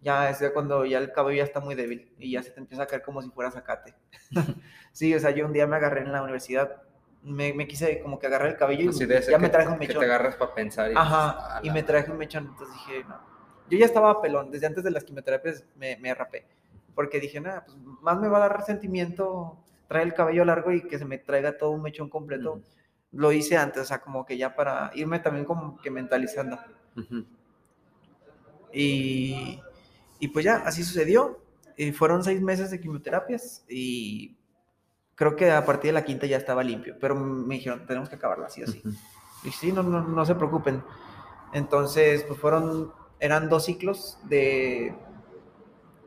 [0.06, 2.84] ya es cuando ya el cabello ya está muy débil y ya se te empieza
[2.84, 3.96] a caer como si fuera zacate.
[4.92, 6.84] sí, o sea, yo un día me agarré en la universidad,
[7.24, 9.80] me, me quise como que agarrar el cabello y de ya que, me traje un
[9.80, 10.00] que mechón.
[10.00, 10.92] te agarras para pensar.
[10.92, 13.20] Y, Ajá, y me traje un mechón, entonces dije, no.
[13.68, 16.46] Yo ya estaba pelón, desde antes de las quimioterapias me, me rapé,
[16.94, 20.88] porque dije, nada, pues más me va a dar resentimiento traer el cabello largo y
[20.88, 22.54] que se me traiga todo un mechón completo.
[22.54, 22.64] Ujú.
[23.12, 26.60] Lo hice antes, o sea, como que ya para irme también como que mentalizando.
[26.96, 27.26] Ujú.
[28.72, 29.60] Y,
[30.20, 31.40] y pues ya, así sucedió.
[31.78, 34.38] Y fueron seis meses de quimioterapias y
[35.16, 38.16] creo que a partir de la quinta ya estaba limpio, pero me dijeron, tenemos que
[38.16, 38.82] acabarla así o así.
[39.44, 40.84] Y sí, no, no, no se preocupen.
[41.54, 44.96] Entonces, pues fueron, eran dos ciclos de,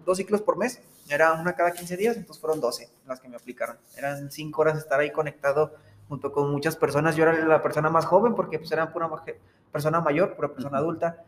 [0.05, 0.83] dos ciclos por mes.
[1.09, 3.79] Era una cada 15 días, entonces fueron 12 las que me aplicaron.
[3.97, 5.75] Eran cinco horas estar ahí conectado
[6.09, 7.17] junto con muchas personas.
[7.17, 9.09] Yo era la persona más joven porque pues era pura
[9.73, 11.25] persona mayor, pura persona adulta.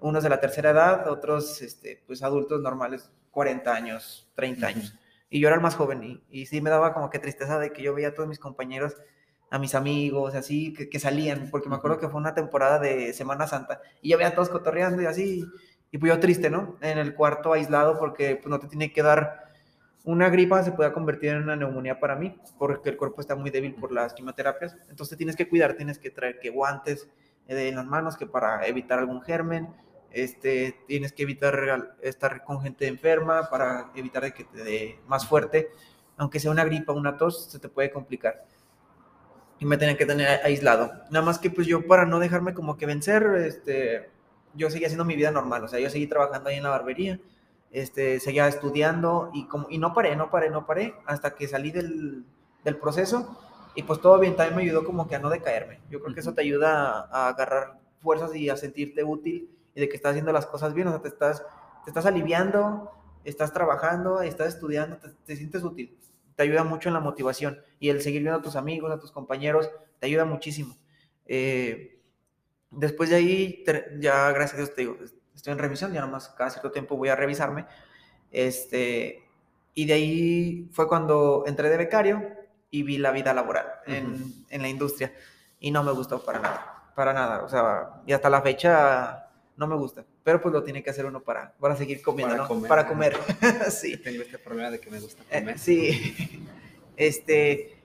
[0.00, 4.94] Unos de la tercera edad, otros este, pues adultos normales, 40 años, 30 años.
[5.28, 7.72] Y yo era el más joven y, y sí me daba como que tristeza de
[7.72, 8.96] que yo veía a todos mis compañeros,
[9.50, 13.12] a mis amigos, así, que, que salían, porque me acuerdo que fue una temporada de
[13.12, 15.44] Semana Santa y yo veía a todos cotorreando y así,
[15.90, 16.76] y pues yo triste, ¿no?
[16.80, 19.50] En el cuarto aislado porque pues no te tiene que dar
[20.04, 23.50] una gripa, se puede convertir en una neumonía para mí, porque el cuerpo está muy
[23.50, 27.08] débil por las quimioterapias, entonces tienes que cuidar, tienes que traer que guantes
[27.48, 29.68] eh, en las manos, que para evitar algún germen,
[30.12, 35.26] este, tienes que evitar estar con gente enferma para evitar de que te dé más
[35.26, 35.70] fuerte,
[36.16, 38.44] aunque sea una gripa, una tos, se te puede complicar.
[39.58, 40.92] Y me tenía que tener aislado.
[41.10, 44.10] Nada más que pues yo para no dejarme como que vencer, este,
[44.54, 47.20] yo seguía haciendo mi vida normal, o sea, yo seguí trabajando ahí en la barbería,
[47.70, 51.70] este, seguía estudiando y, como, y no paré, no paré, no paré, hasta que salí
[51.70, 52.24] del,
[52.64, 53.38] del proceso
[53.76, 55.80] y pues todo bien, también me ayudó como que a no decaerme.
[55.88, 59.80] Yo creo que eso te ayuda a, a agarrar fuerzas y a sentirte útil y
[59.80, 61.42] de que estás haciendo las cosas bien, o sea, te estás,
[61.84, 62.90] te estás aliviando,
[63.24, 65.96] estás trabajando, estás estudiando, te, te sientes útil.
[66.36, 69.12] Te ayuda mucho en la motivación y el seguir viendo a tus amigos, a tus
[69.12, 70.76] compañeros, te ayuda muchísimo.
[71.26, 72.00] Eh,
[72.70, 74.96] después de ahí, ter- ya gracias a Dios te digo,
[75.34, 77.66] estoy en revisión, ya nomás cada cierto tiempo voy a revisarme.
[78.30, 79.22] Este,
[79.74, 82.22] y de ahí fue cuando entré de becario
[82.70, 84.24] y vi la vida laboral en, Ujú.
[84.50, 85.12] en la industria
[85.58, 89.29] y no me gustó para nada, para nada, o sea, y hasta la fecha
[89.60, 92.42] no me gusta, pero pues lo tiene que hacer uno para, para seguir comiendo, Para
[92.44, 92.48] ¿no?
[92.48, 92.68] comer.
[92.68, 93.16] Para comer,
[93.70, 93.98] sí.
[93.98, 95.58] Tengo este problema de que me gusta Eh, comer.
[95.58, 96.48] sí,
[96.96, 97.76] este,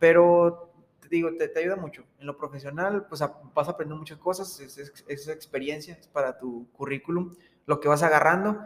[0.00, 2.04] pero te digo, te, te ayuda mucho.
[2.18, 6.08] En lo profesional, pues a- vas a aprender muchas cosas, es, es- es experiencia, es
[6.08, 7.34] para tu currículum,
[7.66, 8.60] lo que vas agarrando.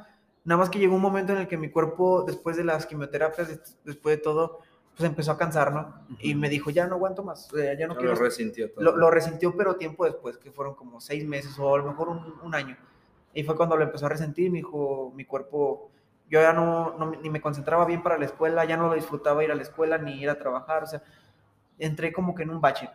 [0.45, 3.49] Nada más que llegó un momento en el que mi cuerpo, después de las quimioterapias,
[3.49, 4.61] des- después de todo,
[4.97, 5.95] pues empezó a cansar, ¿no?
[6.21, 8.85] Y me dijo, ya no aguanto más, sea, ya no No quiero lo resintió todo.
[8.85, 12.09] lo, lo resintió, pero tiempo después, que fueron como seis meses o a lo mejor
[12.09, 12.77] un, un año.
[13.35, 15.91] Y fue cuando lo empezó a resentir, me dijo, mi cuerpo,
[16.31, 19.43] yo ya no, no- ni me concentraba bien para la escuela, ya no lo disfrutaba
[19.43, 21.03] ir a la escuela ni ir a trabajar, o sea,
[21.79, 22.89] entré como que en un bache.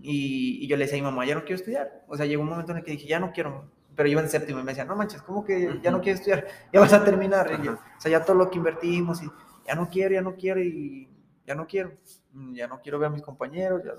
[0.00, 2.04] Y, y yo le decía a mi mamá, ya no quiero estudiar.
[2.06, 3.64] O sea, llegó un momento en el que dije, ya no quiero.
[3.96, 6.46] Pero iba en séptimo y me decía, no manches, ¿cómo que ya no quieres estudiar?
[6.72, 7.60] Ya vas a terminar.
[7.62, 9.30] Yo, o sea, ya todo lo que invertimos y
[9.68, 11.08] ya no quiero, ya no quiero y
[11.46, 11.92] ya no quiero.
[12.32, 13.82] Mm, Ya no quiero ver a mis compañeros.
[13.84, 13.94] ya-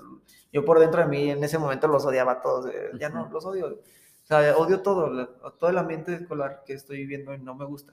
[0.52, 2.66] yo por dentro de mí en ese momento los odiaba a todos.
[2.74, 3.66] eh, Ya no, los odio.
[4.24, 7.92] O sea, odio todo, todo el ambiente escolar que estoy viviendo y no me gusta.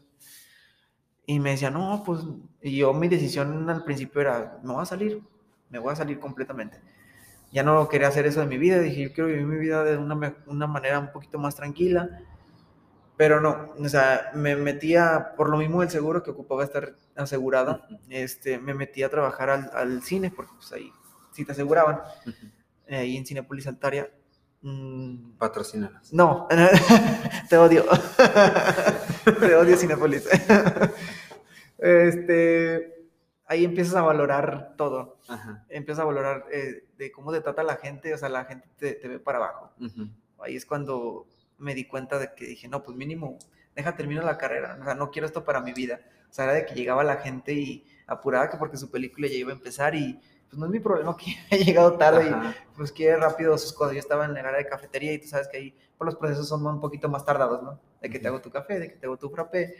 [1.26, 2.22] Y me decía, no, pues,
[2.62, 5.22] y yo mi decisión al principio era, me voy a salir,
[5.70, 6.80] me voy a salir completamente.
[7.52, 9.98] Ya no quería hacer eso de mi vida, dije, yo quiero vivir mi vida de
[9.98, 12.10] una, una manera un poquito más tranquila.
[13.18, 17.82] Pero no, o sea, me metía, por lo mismo del seguro que ocupaba estar asegurado,
[17.90, 18.00] Ujú.
[18.10, 20.92] este, me metí a trabajar al, al cine, porque pues ahí
[21.34, 22.00] sí te aseguraban,
[22.86, 24.12] eh, ahí en Cinepolis Altaria.
[24.62, 26.14] Mm, Patrocínanos.
[26.14, 26.48] no,
[27.50, 27.86] te odio.
[29.40, 30.28] te odio Cinepolis.
[31.78, 33.08] este,
[33.46, 35.18] ahí empiezas a valorar todo.
[35.28, 35.66] Ajá.
[35.70, 38.94] Empiezas a valorar eh, de cómo te trata la gente, o sea, la gente te,
[38.94, 39.72] te ve para abajo.
[40.40, 41.28] Ahí es cuando
[41.58, 43.38] me di cuenta de que dije, no, pues mínimo,
[43.76, 46.02] deja termino la carrera, o sea, no quiero esto para mi vida.
[46.30, 49.36] O sea, era de que llegaba la gente y apurada que porque su película ya
[49.36, 52.92] iba a empezar y pues no es mi problema que haya llegado tarde y pues
[52.92, 53.94] quiere rápido sus cosas.
[53.94, 56.48] Yo estaba en el área de cafetería y tú sabes que ahí pues, los procesos
[56.48, 57.80] son un poquito más tardados, ¿no?
[58.02, 59.76] De que te hago tu café, de que te hago tu frappé,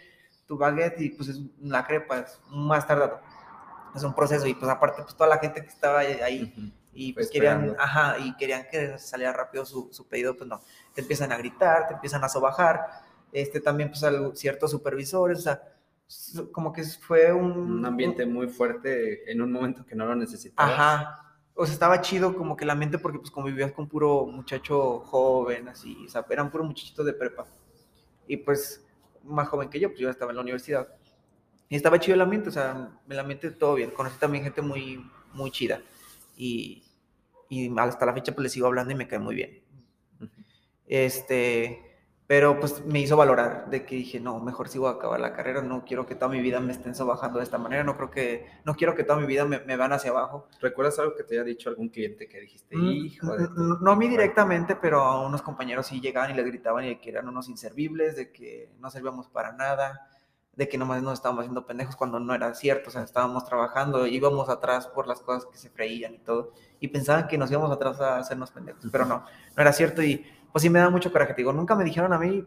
[0.46, 3.20] tu baguette y pues es la crepa, es más tardado.
[3.96, 6.74] Es un proceso y pues aparte pues toda la gente que estaba ahí-.
[7.00, 10.60] Y pues querían, ajá, y querían que saliera rápido su, su pedido, pues no,
[10.96, 12.88] te empiezan a gritar, te empiezan a sobajar,
[13.32, 15.62] este también pues ciertos supervisores, o sea,
[16.52, 17.52] como que fue un...
[17.52, 20.74] Un ambiente muy fuerte en un momento que no lo necesitabas.
[20.74, 21.38] Ajá.
[21.54, 25.68] O sea, estaba chido como que el ambiente porque pues convivías con puro muchacho joven,
[25.68, 27.46] así, o sea, eran puro muchachitos de prepa.
[28.28, 28.84] Y pues
[29.24, 30.88] más joven que yo, pues yo estaba en la universidad.
[31.70, 33.92] Y estaba chido el ambiente, o sea, el ambiente todo bien.
[33.92, 35.82] Conocí también gente muy, muy chida.
[36.36, 36.87] Y,
[37.50, 39.62] y hasta la fecha pues les sigo hablando y me cae muy bien.
[40.86, 41.84] Este,
[42.28, 45.62] pero pues me hizo valorar de que dije, no, mejor sigo a acabar la carrera,
[45.62, 48.46] no quiero que toda mi vida me estén sobajando de esta manera, no creo que,
[48.66, 50.48] no quiero que toda mi vida me, me van hacia abajo.
[50.62, 53.62] ¿Recuerdas algo que te haya dicho algún cliente que dijiste, Mm, hijo de mm, tu-"?
[53.62, 56.90] mm, No a mí directamente, pero a unos compañeros sí llegaban y les gritaban y
[56.90, 60.10] de que eran unos inservibles, de que no servíamos para nada,
[60.58, 64.08] de que nomás nos estábamos haciendo pendejos cuando no era cierto, o sea, estábamos trabajando,
[64.08, 67.72] íbamos atrás por las cosas que se freían y todo, y pensaban que nos íbamos
[67.72, 71.12] atrás a hacernos pendejos, pero no, no era cierto y pues sí me da mucho
[71.12, 72.44] coraje, digo, nunca me dijeron a mí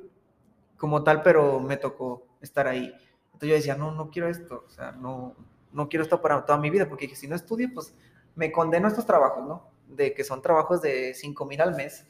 [0.76, 2.92] como tal, pero me tocó estar ahí.
[3.26, 5.36] Entonces yo decía, no, no quiero esto, o sea, no,
[5.70, 7.94] no quiero esto para toda mi vida, porque dije, si no estudio, pues
[8.34, 9.70] me condeno a estos trabajos, ¿no?
[9.86, 12.06] De que son trabajos de 5 mil al mes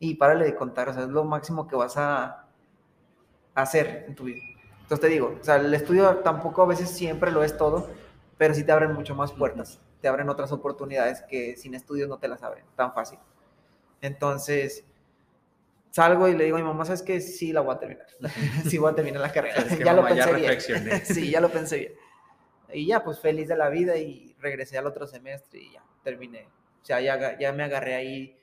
[0.00, 2.48] y párale de contar, o sea, es lo máximo que vas a
[3.54, 4.40] hacer en tu vida.
[4.84, 7.88] Entonces te digo, o sea, el estudio tampoco a veces siempre lo es todo,
[8.36, 12.18] pero sí te abren mucho más puertas, te abren otras oportunidades que sin estudios no
[12.18, 13.18] te las abren tan fácil.
[14.02, 14.84] Entonces,
[15.90, 17.20] salgo y le digo a mi mamá, ¿sabes qué?
[17.20, 18.06] Sí, la voy a terminar.
[18.66, 19.62] sí, voy a terminar la carrera.
[19.62, 20.52] Es que, ya lo mamá, ya pensé bien.
[20.52, 21.04] reflexioné.
[21.06, 21.92] sí, ya lo pensé bien.
[22.74, 26.48] Y ya, pues feliz de la vida y regresé al otro semestre y ya terminé.
[26.82, 28.38] O sea, ya, ya me agarré ahí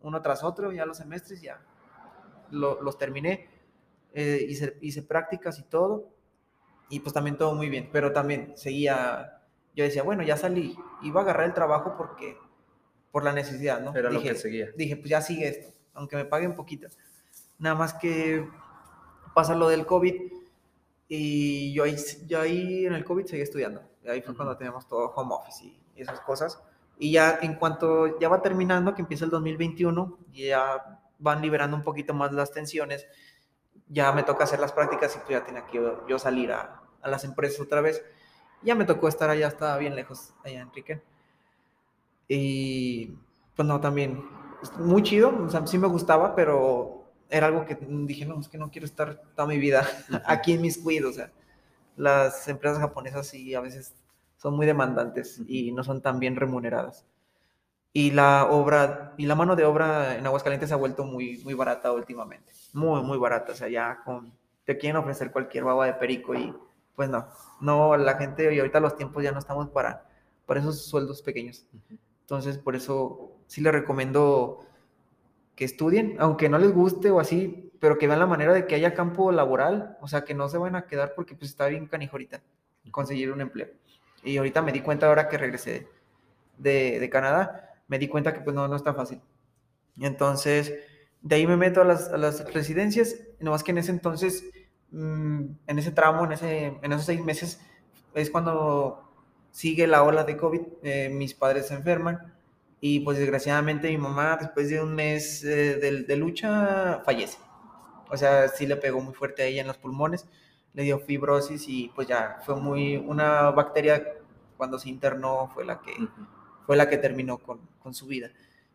[0.00, 1.60] uno tras otro, ya los semestres, ya
[2.50, 3.48] lo- los terminé.
[4.14, 6.08] Eh, hice, hice prácticas y todo.
[6.88, 7.90] Y pues también todo muy bien.
[7.92, 9.42] Pero también seguía,
[9.74, 10.76] yo decía, bueno, ya salí.
[11.02, 12.36] Iba a agarrar el trabajo porque,
[13.10, 13.94] por la necesidad, ¿no?
[13.94, 14.68] Era lo dije, que seguía.
[14.76, 16.88] dije, pues ya sigue esto, aunque me paguen poquito.
[17.58, 18.48] Nada más que
[19.34, 20.14] pasa lo del COVID
[21.08, 21.96] y yo ahí,
[22.26, 23.82] yo ahí en el COVID seguí estudiando.
[24.06, 24.36] Ahí fue Ujú.
[24.36, 26.60] cuando teníamos todo home office y esas cosas.
[26.98, 31.76] Y ya en cuanto ya va terminando, que empieza el 2021, y ya van liberando
[31.76, 33.06] un poquito más las tensiones,
[33.94, 36.82] ya me toca hacer las prácticas y pues ya tenía que yo, yo salir a,
[37.00, 38.02] a las empresas otra vez.
[38.62, 41.02] Ya me tocó estar allá, estaba bien lejos, allá en.
[42.28, 43.16] Y
[43.54, 44.24] pues no, también
[44.78, 48.58] muy chido, o sea, sí me gustaba, pero era algo que dije, no, es que
[48.58, 49.86] no quiero estar toda mi vida
[50.24, 51.32] aquí en mis cuidos, o sea,
[51.96, 53.94] las empresas japonesas sí a veces
[54.36, 57.04] son muy demandantes y no son tan bien remuneradas.
[57.96, 61.54] Y la obra, y la mano de obra en Aguascalientes se ha vuelto muy, muy
[61.54, 64.32] barata últimamente, muy, muy barata, o sea, ya con,
[64.64, 66.52] te quieren ofrecer cualquier baba de perico y
[66.96, 67.28] pues no,
[67.60, 70.08] no, la gente, y ahorita los tiempos ya no estamos para,
[70.44, 71.66] para esos sueldos pequeños.
[72.22, 74.66] Entonces, por eso sí les recomiendo
[75.54, 78.74] que estudien, aunque no les guste o así, pero que vean la manera de que
[78.74, 81.86] haya campo laboral, o sea, que no se van a quedar porque pues está bien
[81.86, 82.42] canijo ahorita
[82.90, 83.68] conseguir un empleo.
[84.22, 85.86] Y ahorita me di cuenta ahora que regresé
[86.58, 89.20] de, de Canadá, me di cuenta que pues no, no está fácil.
[89.98, 90.74] Entonces,
[91.22, 94.44] de ahí me meto a las, a las residencias, nomás que en ese entonces,
[94.90, 97.60] mm, en ese tramo, en, ese, en esos seis meses,
[98.14, 99.04] es cuando
[99.50, 102.34] sigue la ola de COVID, eh, mis padres se enferman
[102.80, 107.38] y pues desgraciadamente mi mamá después de un mes eh, de, lucha fallece.
[108.10, 110.28] O sea, sí le pegó muy fuerte a ella en los pulmones,
[110.74, 114.18] le dio fibrosis y pues ya fue muy, una bacteria
[114.56, 115.92] cuando se internó fue la que.
[116.66, 118.30] Fue la que terminó con, con su vida.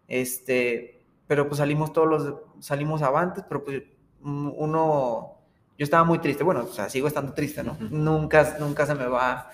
[0.07, 2.35] Este, pero pues salimos todos los,
[2.65, 3.83] salimos avantes, pero pues
[4.21, 5.37] uno,
[5.77, 7.73] yo estaba muy triste, bueno, o sea, sigo estando triste, ¿no?
[7.73, 7.87] Ujú.
[7.91, 9.49] Nunca, nunca se me va,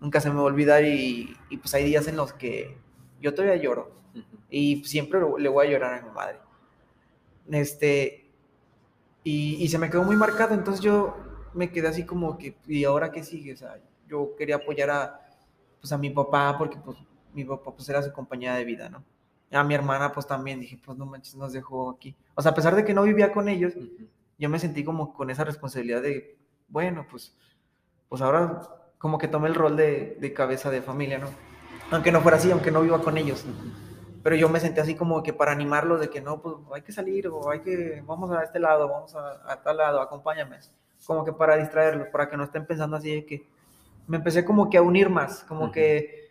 [0.00, 2.78] nunca se me va a olvidar y, y pues hay días en los que
[3.20, 3.92] yo todavía lloro
[4.50, 6.38] y siempre le voy a llorar a mi madre.
[7.50, 8.26] Este,
[9.24, 11.16] Y, y se me quedó muy marcado, entonces yo
[11.54, 13.54] me quedé así como que, ¿y ahora qué sigue?
[13.54, 13.78] O sea,
[14.08, 15.20] yo quería apoyar a,
[15.80, 16.96] pues, a mi papá porque pues
[17.36, 19.04] mi papá pues era su compañía de vida, ¿no?
[19.52, 22.16] A mi hermana pues también dije, pues no manches, nos dejó aquí.
[22.34, 23.74] O sea, a pesar de que no vivía con ellos,
[24.38, 26.36] yo me sentí como con esa responsabilidad de,
[26.68, 27.36] bueno, pues,
[28.08, 28.62] pues ahora
[28.98, 31.28] como que tomé el rol de, de cabeza de familia, ¿no?
[31.90, 33.44] Aunque no fuera así, aunque no viva con ellos.
[34.22, 36.90] Pero yo me sentí así como que para animarlos de que no, pues hay que
[36.90, 40.58] salir o hay que, vamos a este lado, vamos a, a tal lado, acompáñame.
[41.06, 43.46] Como que para distraerlos, para que no estén pensando así de que
[44.06, 46.25] me empecé como que a unir más, como que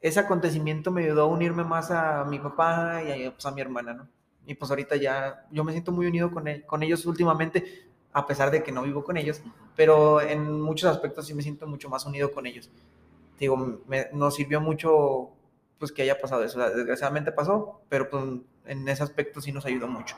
[0.00, 3.60] ese acontecimiento me ayudó a unirme más a mi papá y a, pues, a mi
[3.60, 4.08] hermana, ¿no?
[4.46, 8.50] Y pues ahorita ya yo me siento muy unido con, con ellos últimamente, a pesar
[8.50, 9.42] de que no vivo con ellos,
[9.76, 12.70] pero en muchos aspectos sí me siento mucho más unido con ellos.
[13.38, 15.30] Digo, me, nos sirvió mucho
[15.78, 16.58] pues que haya pasado eso.
[16.70, 18.24] Desgraciadamente pasó, pero pues,
[18.66, 20.16] en ese aspecto sí nos ayudó mucho.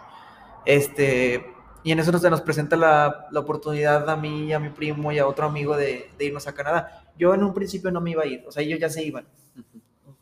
[0.64, 1.45] Este,
[1.83, 5.18] y en eso se nos presenta la, la, oportunidad a mí, a mi primo y
[5.18, 7.12] a otro amigo de, de, irnos a Canadá.
[7.18, 9.26] Yo en un principio no me iba a ir, o sea, ellos ya se iban.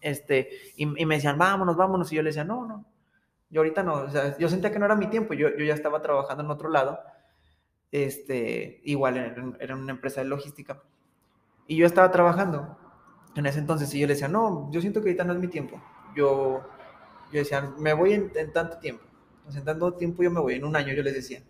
[0.00, 2.12] Este, y, y, me decían, vámonos, vámonos.
[2.12, 2.84] Y yo les decía, no, no,
[3.50, 3.94] yo ahorita no.
[3.94, 6.50] O sea, yo sentía que no era mi tiempo, yo, yo ya estaba trabajando en
[6.50, 7.00] otro lado,
[7.90, 10.82] este, igual era, era una empresa de logística.
[11.66, 12.78] Y yo estaba trabajando
[13.34, 15.48] en ese entonces y yo les decía, no, yo siento que ahorita no es mi
[15.48, 15.80] tiempo.
[16.16, 16.62] Yo,
[17.32, 19.08] yo decía, me voy en, en tanto tiempo
[19.56, 21.42] en tanto tiempo yo me voy, en un año, yo les decía,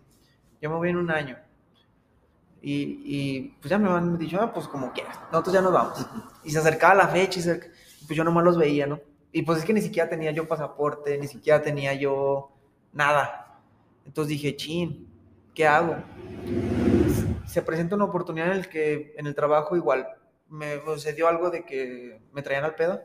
[0.61, 1.37] yo me voy en un año.
[2.61, 6.05] Y, y pues ya me han dicho, ah, pues como quieras, nosotros ya nos vamos.
[6.43, 7.43] Y se acercaba la fecha y
[8.09, 8.99] pues yo nomás los veía, ¿no?
[9.31, 12.49] Y pues es que ni siquiera tenía yo pasaporte, ni siquiera tenía yo
[12.91, 13.61] nada.
[14.03, 15.07] Entonces dije, chin,
[15.53, 15.95] ¿qué hago?
[17.45, 20.07] Se presenta una oportunidad en el que en el trabajo igual
[20.49, 22.99] me sucedió algo de que me traían al pedo.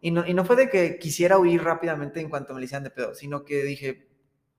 [0.00, 2.84] Y no, y no fue de que quisiera huir rápidamente en cuanto me le hicieran
[2.84, 4.06] de pedo, sino que dije,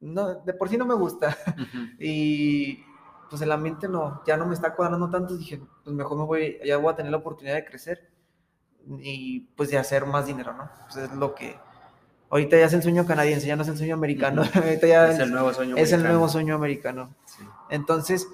[0.02, 1.38] no, de por sí no me gusta.
[1.98, 2.84] y
[3.30, 5.38] pues el ambiente no, ya no me está cuadrando tanto.
[5.38, 8.11] Dije, pues mejor me voy, ya voy a tener la oportunidad de crecer
[9.00, 10.70] y pues de hacer más dinero, ¿no?
[10.86, 11.58] Pues es lo que
[12.30, 14.44] ahorita ya es el sueño canadiense, ya no es el sueño americano.
[14.54, 16.04] ahorita ya es el nuevo sueño es americano.
[16.04, 17.16] el nuevo sueño americano.
[17.26, 17.44] Sí.
[17.70, 18.28] Entonces,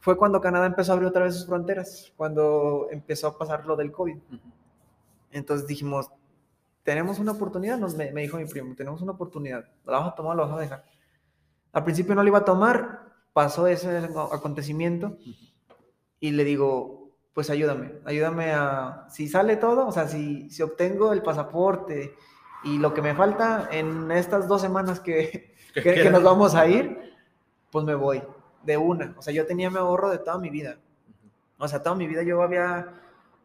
[0.00, 3.74] fue cuando Canadá empezó a abrir otra vez sus fronteras, cuando empezó a pasar lo
[3.74, 4.16] del COVID.
[5.32, 6.10] Entonces dijimos,
[6.84, 10.14] tenemos una oportunidad, nos, me, me, dijo mi primo, tenemos una oportunidad, la vas a
[10.14, 10.84] tomar, la vas a dejar.
[11.72, 13.98] Al principio no la iba a tomar, pasó ese
[14.32, 15.18] acontecimiento
[16.20, 16.95] y le digo,
[17.36, 22.14] pues ayúdame, ayúdame a, si sale todo, o sea, si, si obtengo el pasaporte
[22.64, 26.66] y lo que me falta en estas dos semanas que, que, que nos vamos a
[26.66, 26.98] ir,
[27.70, 28.22] pues me voy
[28.62, 29.14] de una.
[29.18, 30.78] O sea, yo tenía mi ahorro de toda mi vida.
[31.58, 32.94] O sea, toda mi vida yo había,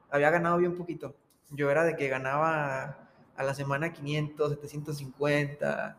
[0.09, 1.13] había ganado bien poquito.
[1.49, 5.97] Yo era de que ganaba a la semana 500, 750,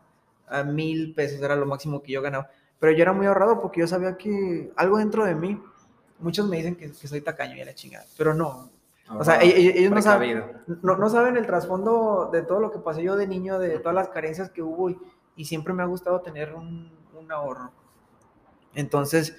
[0.49, 2.49] a 1000 pesos era lo máximo que yo ganaba.
[2.80, 5.62] Pero yo era muy ahorrado porque yo sabía que algo dentro de mí,
[6.22, 8.70] muchos me dicen que, que soy tacaño y a la chingada, pero no.
[9.18, 10.44] O sea, ellos, ellos no, saben,
[10.82, 13.94] no, no, saben el trasfondo de todo lo que pasé yo de niño, de todas
[13.94, 14.98] las carencias que hubo y,
[15.36, 17.72] y siempre me ha gustado tener un, un, ahorro.
[18.74, 19.36] Entonces,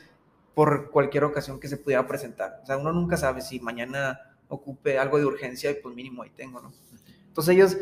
[0.53, 2.59] por cualquier ocasión que se pudiera presentar.
[2.61, 6.29] O sea, uno nunca sabe si mañana ocupe algo de urgencia y pues mínimo ahí
[6.29, 6.71] tengo, ¿no?
[7.27, 7.77] Entonces ellos,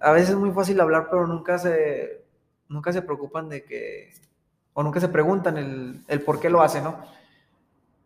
[0.00, 2.24] a veces es muy fácil hablar, pero nunca se,
[2.68, 4.12] nunca se preocupan de que,
[4.74, 7.04] o nunca se preguntan el, el por qué lo hacen, ¿no?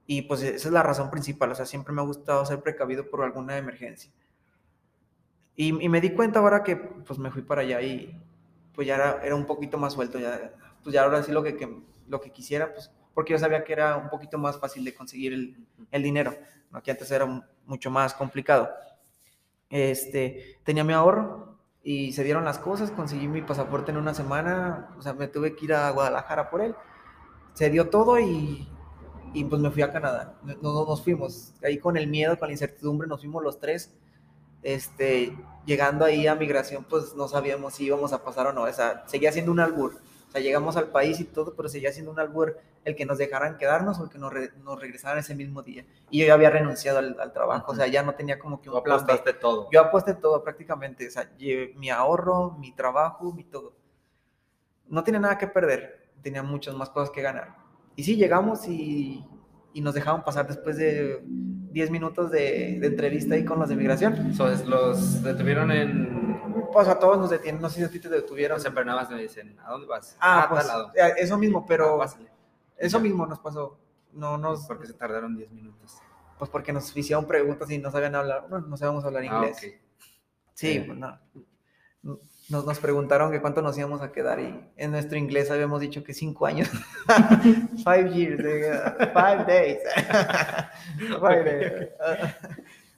[0.06, 3.10] Y pues esa es la razón principal, o sea, siempre me ha gustado ser precavido
[3.10, 4.12] por alguna emergencia.
[5.56, 8.20] Y, y me di cuenta ahora que pues me fui para allá y
[8.74, 10.52] pues ya era, era un poquito más suelto, ya,
[10.82, 13.72] pues ya ahora sí lo que, que, lo que quisiera, pues porque yo sabía que
[13.72, 16.36] era un poquito más fácil de conseguir el, el dinero,
[16.70, 16.82] ¿no?
[16.82, 17.26] que antes era
[17.64, 18.68] mucho más complicado
[19.70, 24.94] este, tenía mi ahorro y se dieron las cosas, conseguí mi pasaporte en una semana,
[24.98, 26.74] o sea, me tuve que ir a Guadalajara por él,
[27.54, 28.68] se dio todo y,
[29.34, 32.52] y pues me fui a Canadá, nos, nos, fuimos, ahí con el miedo, con la
[32.52, 33.94] incertidumbre, nos fuimos los tres,
[34.62, 38.72] este, llegando ahí a migración, pues no sabíamos si íbamos a pasar o no, o
[38.72, 42.10] sea, seguía siendo un albur, o sea, llegamos al país y todo, pero seguía siendo
[42.10, 45.34] un albur el que nos dejaran quedarnos o el que nos, re, nos regresaran ese
[45.34, 45.84] mismo día.
[46.08, 47.74] Y yo ya había renunciado al, al trabajo, uh -huh.
[47.74, 49.32] o sea, ya no tenía como que un plan B.
[49.34, 49.68] todo.
[49.72, 51.30] Yo aposté todo prácticamente, o sea,
[51.76, 53.74] mi ahorro, mi trabajo, mi todo.
[54.88, 57.65] No tenía nada que perder, tenía muchas más cosas que ganar.
[57.96, 59.24] Y sí, llegamos y,
[59.72, 63.76] y nos dejaron pasar después de 10 minutos de, de, entrevista ahí con los de
[63.76, 64.34] migración.
[64.34, 66.40] So, los detuvieron en...
[66.72, 68.58] Pues a todos nos detienen, no sé si a ti te detuvieron.
[68.58, 70.16] O sea, pero nada más me dicen, ¿a dónde vas?
[70.20, 70.92] Ah, ah pues, lado.
[71.16, 72.02] eso mismo, pero...
[72.02, 72.14] Ah,
[72.76, 73.78] eso mismo nos pasó.
[74.12, 74.66] No nos...
[74.66, 75.96] ¿Por qué se tardaron 10 minutos?
[76.38, 79.56] Pues porque nos hicieron preguntas y no sabían hablar, no, no sabíamos hablar inglés.
[79.56, 79.80] Ah, okay.
[80.52, 80.84] Sí, eh.
[80.86, 81.18] pues no.
[82.48, 86.04] Nos, nos preguntaron que cuánto nos íbamos a quedar y en nuestro inglés habíamos dicho
[86.04, 86.68] que cinco años.
[87.84, 89.78] five years, eh, five days.
[91.20, 91.88] five days.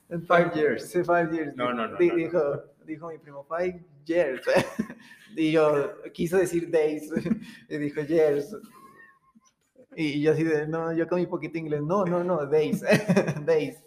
[0.27, 0.89] Five years.
[0.91, 1.55] Sí, five years.
[1.55, 2.17] No, no, no, Di- no, no.
[2.17, 4.41] dijo, dijo mi primo, five years.
[5.35, 7.11] y yo quiso decir days
[7.69, 8.55] y dijo years.
[9.95, 12.81] Y yo así de, no, yo con mi poquito inglés, no, no, no, days,
[13.45, 13.83] days.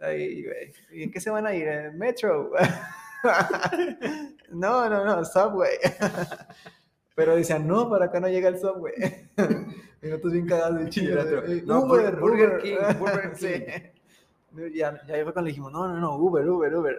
[0.00, 0.44] Ay.
[0.90, 1.68] ¿Y en qué se van a ir?
[1.68, 2.50] ¿En metro?
[4.50, 5.76] No, no, no, subway.
[7.14, 8.94] Pero decían, no, para acá no llega el subway.
[10.02, 11.24] y nosotros bien cagados de chile.
[11.24, 12.62] de, no, Uber, Burger Uber.
[12.62, 13.64] King, Burger Sí.
[13.64, 14.70] King.
[14.74, 16.98] Ya, ya fue cuando le dijimos, no, no, no, Uber, Uber, Uber.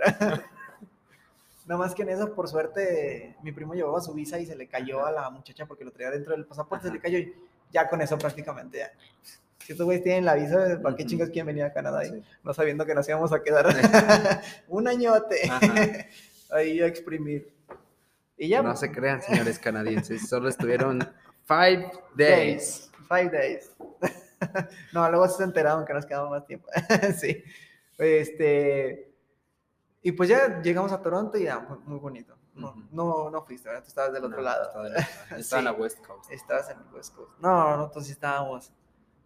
[1.65, 4.67] Nada más que en eso, por suerte, mi primo llevaba su visa y se le
[4.67, 7.33] cayó a la muchacha porque lo traía dentro del pasaporte, se le cayó y
[7.71, 8.91] ya con eso prácticamente ya.
[9.59, 11.09] Si estos güeyes tienen la visa, ¿para qué Ujú.
[11.09, 12.03] chingas quieren venir a Canadá?
[12.03, 12.21] Sí.
[12.43, 13.65] No sabiendo que nos íbamos a quedar
[14.67, 15.65] un añote Ajá.
[16.51, 17.53] Ahí a exprimir.
[18.37, 18.61] Y ya.
[18.61, 20.27] No se crean, señores canadienses.
[20.27, 20.99] Solo estuvieron
[21.45, 22.91] five days.
[23.07, 23.71] Five days.
[24.93, 26.67] no, luego se enteraron que nos quedaba más tiempo.
[27.19, 27.43] sí.
[27.97, 29.11] Este.
[30.01, 32.35] Y pues ya llegamos a Toronto y ya, muy, bonito.
[32.53, 32.83] No, Ujú.
[32.91, 33.83] no, no fuiste, ¿verdad?
[33.83, 34.65] Tú estabas del otro No, lado.
[34.65, 34.87] Estaba.
[35.39, 35.81] Estaba en la Sí.
[35.81, 36.31] West Coast.
[36.31, 37.31] Estabas en el West Coast.
[37.39, 38.71] No, nosotros sí estábamos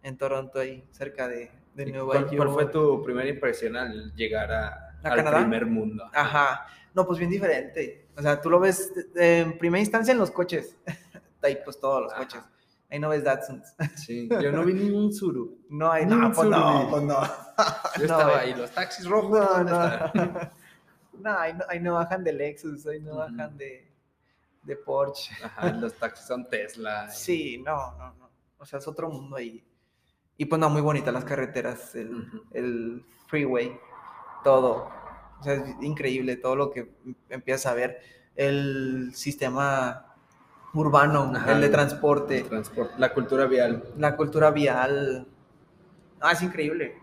[0.02, 2.36] en Toronto ahí, cerca de, de ¿Y Nueva ¿Cuál, York.
[2.38, 5.38] cuál fue tu primera impresión al llegar a, ¿A al Canadá?
[5.40, 6.08] primer mundo?
[6.14, 6.66] Ajá.
[6.94, 8.08] No, pues bien diferente.
[8.16, 10.76] O sea, tú lo ves en primera instancia en los coches.
[11.42, 12.22] Ahí pues todos los Ajá.
[12.22, 12.42] coches.
[12.90, 13.74] Ahí no ves Datsuns.
[13.96, 15.58] Sí, yo no vi ni un suru.
[15.68, 17.22] No hay, Ni no, pues no, pues no.
[17.98, 19.38] Yo estaba ahí, los taxis rojos.
[19.38, 20.50] No, ¿dónde no.
[21.20, 23.92] No, ahí no, ahí no bajan de Lexus, ahí no bajan de,
[24.62, 25.32] de Porsche.
[25.44, 27.06] Ajá, los taxis son Tesla.
[27.08, 28.30] y- Sí, no, no, no.
[28.58, 29.62] O sea, es otro mundo ahí.
[30.36, 33.78] Y pues no, muy bonitas las carreteras, el, el freeway,
[34.42, 34.90] todo.
[35.40, 36.90] O sea, es increíble todo lo que
[37.28, 38.00] empiezas a ver.
[38.36, 40.14] El sistema
[40.74, 43.84] urbano, Ajá, el de transporte, el transporte, la cultura vial.
[43.96, 45.26] la cultura vial.
[46.20, 46.96] Ah, es increíble.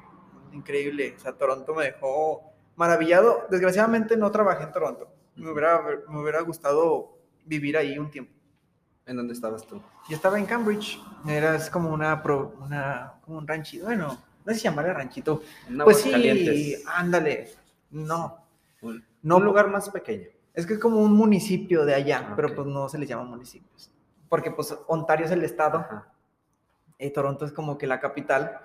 [0.54, 1.14] Increíble.
[1.18, 2.44] O sea, Toronto me dejó
[2.76, 3.48] maravillado.
[3.50, 5.10] Desgraciadamente no trabajé en Toronto.
[5.36, 8.34] Me hubiera, me hubiera gustado vivir ahí un tiempo.
[9.06, 9.82] ¿En dónde estabas tú?
[10.10, 11.00] Yo estaba en Cambridge.
[11.28, 13.86] Era es como una, pro- una como un ranchito.
[13.86, 15.42] Bueno, no sé si llamarle ranchito.
[15.84, 17.50] Pues sí, ándale.
[17.90, 18.46] No,
[18.82, 20.28] Un, no un lugar más pequeño.
[20.54, 22.56] Es que es como un municipio de allá, Ah, pero ok.
[22.56, 23.92] pues no se les llama municipios.
[24.30, 26.12] Porque pues Ontario es el estado Ajá.
[27.00, 28.60] y Toronto es como que la capital.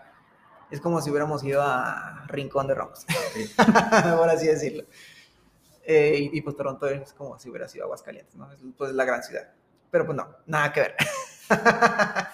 [0.71, 3.05] Es como si hubiéramos ido a Rincón de Ramos,
[3.35, 3.51] Sí.
[4.17, 4.85] por así decirlo.
[5.85, 8.51] Eh, y, y, pues Toronto es como si hubiera sido Aguascalientes, ¿no?
[8.53, 9.53] Es pues la gran ciudad.
[9.91, 10.97] Pero pues no, nada que ver.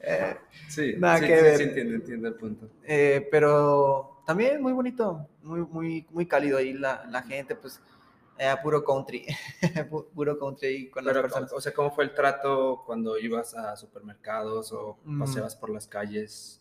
[0.00, 0.36] Eh,
[0.68, 1.56] Sí, Nada sí, que sí, ver.
[1.56, 2.68] sí, entiendo, entiendo el punto.
[2.84, 7.80] eh, pero también muy bonito, muy, muy, muy cálido ahí la, la gente, pues
[8.36, 9.24] eh, puro country,
[9.90, 11.50] pu- puro country con las Pero, personas.
[11.50, 15.18] o sea, ¿cómo fue el trato cuando ibas a supermercados o Mm.
[15.20, 16.60] paseabas por las calles?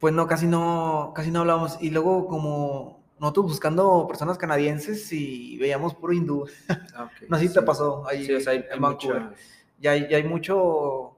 [0.00, 1.78] Pues no, casi no, casi no hablamos.
[1.80, 6.46] Y luego como nosotros buscando personas canadienses y veíamos puro hindú.
[6.96, 7.54] Ah, ok, No si sí.
[7.54, 9.22] te pasó ahí Sí, o sea, hay, en hay Vancouver.
[9.22, 9.40] muchas-
[9.78, 11.16] Ya hay, ya hay mucho,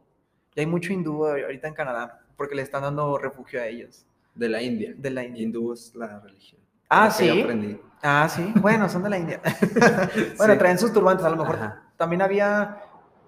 [0.55, 4.05] ya hay mucho hindú ahorita en Canadá porque le están dando refugio a ellos
[4.41, 4.95] de la India.
[4.97, 5.43] de la India.
[5.43, 6.61] Hindú es la religión.
[6.89, 7.41] Ah, Lo que yo ¿sí?
[7.43, 7.81] aprendí.
[8.03, 8.53] Ah, sí.
[8.57, 9.41] Bueno, son de la India.
[10.39, 10.59] bueno, Sí.
[10.59, 11.57] traen sus turbantes, a lo mejor.
[11.57, 11.93] Ajá.
[11.97, 12.83] También había,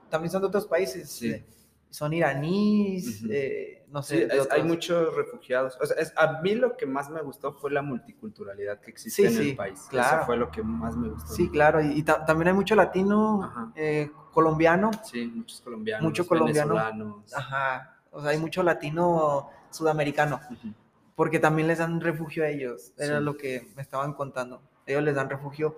[0.09, 1.11] también son de otros países.
[1.11, 1.31] Sí.
[1.31, 1.47] eh,
[1.91, 4.17] Son iraníes, eh, no sé.
[4.17, 5.77] Sí, es- hay muchos refugiados.
[5.79, 9.29] O sea, es- a mí lo que más me gustó fue la multiculturalidad que existe
[9.29, 9.87] Sí, en el país.
[9.91, 10.17] claro.
[10.17, 11.35] Eso fue lo que más me gustó.
[11.35, 11.83] Sí, claro.
[11.83, 14.91] Y, y ta- también hay mucho latino, eh, colombiano.
[15.05, 17.23] Sí, muchos colombianos, Mucho colombiano.
[17.37, 17.99] Ajá.
[18.11, 20.41] O sea, hay mucho latino sudamericano.
[20.51, 20.73] Ujú.
[21.15, 22.93] Porque también les dan refugio a ellos.
[22.97, 23.25] Era Sí.
[23.25, 24.63] lo que me estaban contando.
[24.87, 25.77] Ellos les dan refugio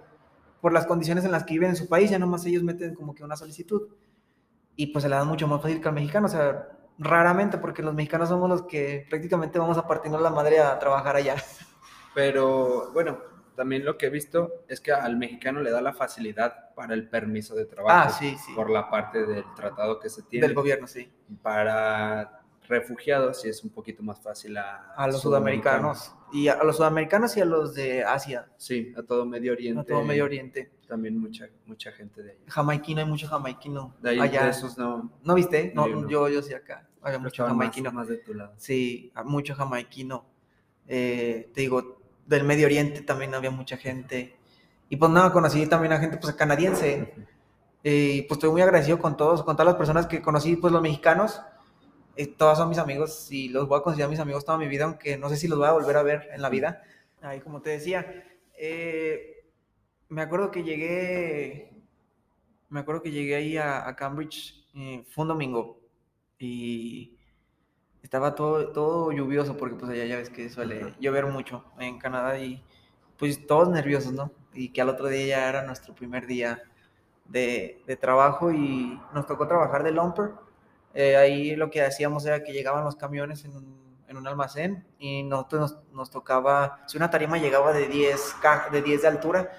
[0.60, 2.10] por las condiciones en las que viven en su país.
[2.10, 3.88] Ya nomás ellos meten como que una solicitud.
[4.76, 6.26] Y pues se la dan mucho más fácil que al mexicano.
[6.26, 6.68] O sea,
[6.98, 11.16] raramente, porque los mexicanos somos los que prácticamente vamos a partirnos la madre a trabajar
[11.16, 11.34] allá.
[12.14, 13.18] Pero bueno,
[13.56, 17.08] también lo que he visto es que al mexicano le da la facilidad para el
[17.08, 18.08] permiso de trabajo.
[18.08, 18.52] Ah, sí, sí.
[18.54, 20.46] Por la parte del tratado que se tiene.
[20.46, 21.12] Del gobierno, sí.
[21.42, 26.14] Para refugiados sí es un poquito más fácil a, A los sudamericanos.
[26.32, 28.48] Y a, a los sudamericanos y a los de Asia.
[28.56, 29.80] Sí, a todo Medio Oriente.
[29.80, 30.70] A todo Medio Oriente.
[30.88, 32.38] También mucha, mucha gente de ahí.
[32.48, 33.94] Jamaiquino, hay mucho jamaiquino.
[34.02, 34.44] De ahí, allá.
[34.44, 35.10] de esos no.
[35.22, 35.72] ¿No viste?
[35.74, 36.08] No, Yo no.
[36.08, 36.88] yo, yo sí acá.
[37.02, 37.92] Había mucho estaban más- jamaiquino.
[37.92, 38.52] Más, de tu lado.
[38.56, 40.24] Sí, mucho jamaiquino.
[40.86, 44.36] Eh, te digo, del Medio Oriente también había mucha gente.
[44.88, 47.14] Y pues nada, conocí también a gente pues canadiense.
[47.82, 50.72] Eh, Y pues estoy muy agradecido con todos, con todas las personas que conocí, pues
[50.72, 51.40] los mexicanos.
[52.16, 54.84] Eh, todos son mis amigos y los voy a considerar mis amigos toda mi vida,
[54.84, 56.82] aunque no sé si los voy a volver a ver en la vida.
[57.22, 58.24] Ahí, como te decía,
[58.56, 59.44] eh,
[60.08, 61.74] me acuerdo que llegué
[62.68, 65.78] me acuerdo que llegué ahí a, a Cambridge, eh, fue un domingo
[66.38, 67.16] y
[68.02, 72.38] estaba todo, todo lluvioso porque pues allá ya ves que suele llover mucho en Canadá
[72.38, 72.62] y
[73.18, 74.32] pues todos nerviosos, ¿no?
[74.52, 76.62] Y que al otro día ya era nuestro primer día
[77.26, 80.32] de, de trabajo y nos tocó trabajar de lumper.
[80.94, 84.86] Eh, ahí lo que hacíamos era que llegaban los camiones en un, en un almacén
[84.98, 88.36] y nosotros nos, nos, tocaba, si una tarima llegaba de 10,
[88.70, 89.50] de 10 de altura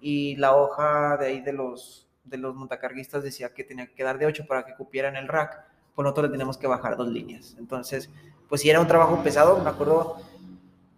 [0.00, 4.18] y la hoja de ahí de los, de los montacarguistas decía que tenía que dar
[4.18, 5.64] de 8 para que cupieran el rack,
[5.94, 7.56] pues nosotros le tenemos que bajar dos líneas.
[7.58, 8.10] Entonces,
[8.48, 10.16] pues si era un trabajo pesado, me acuerdo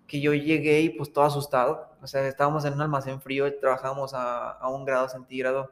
[0.06, 3.58] que yo llegué y pues todo asustado, o sea, estábamos en un almacén frío y
[3.58, 5.70] trabajábamos a, a un grado centígrado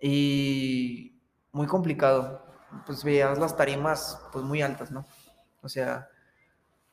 [0.00, 1.14] y
[1.52, 2.47] muy complicado,
[2.86, 5.04] pues veías las tarimas pues muy altas, ¿no?
[5.62, 6.08] O sea,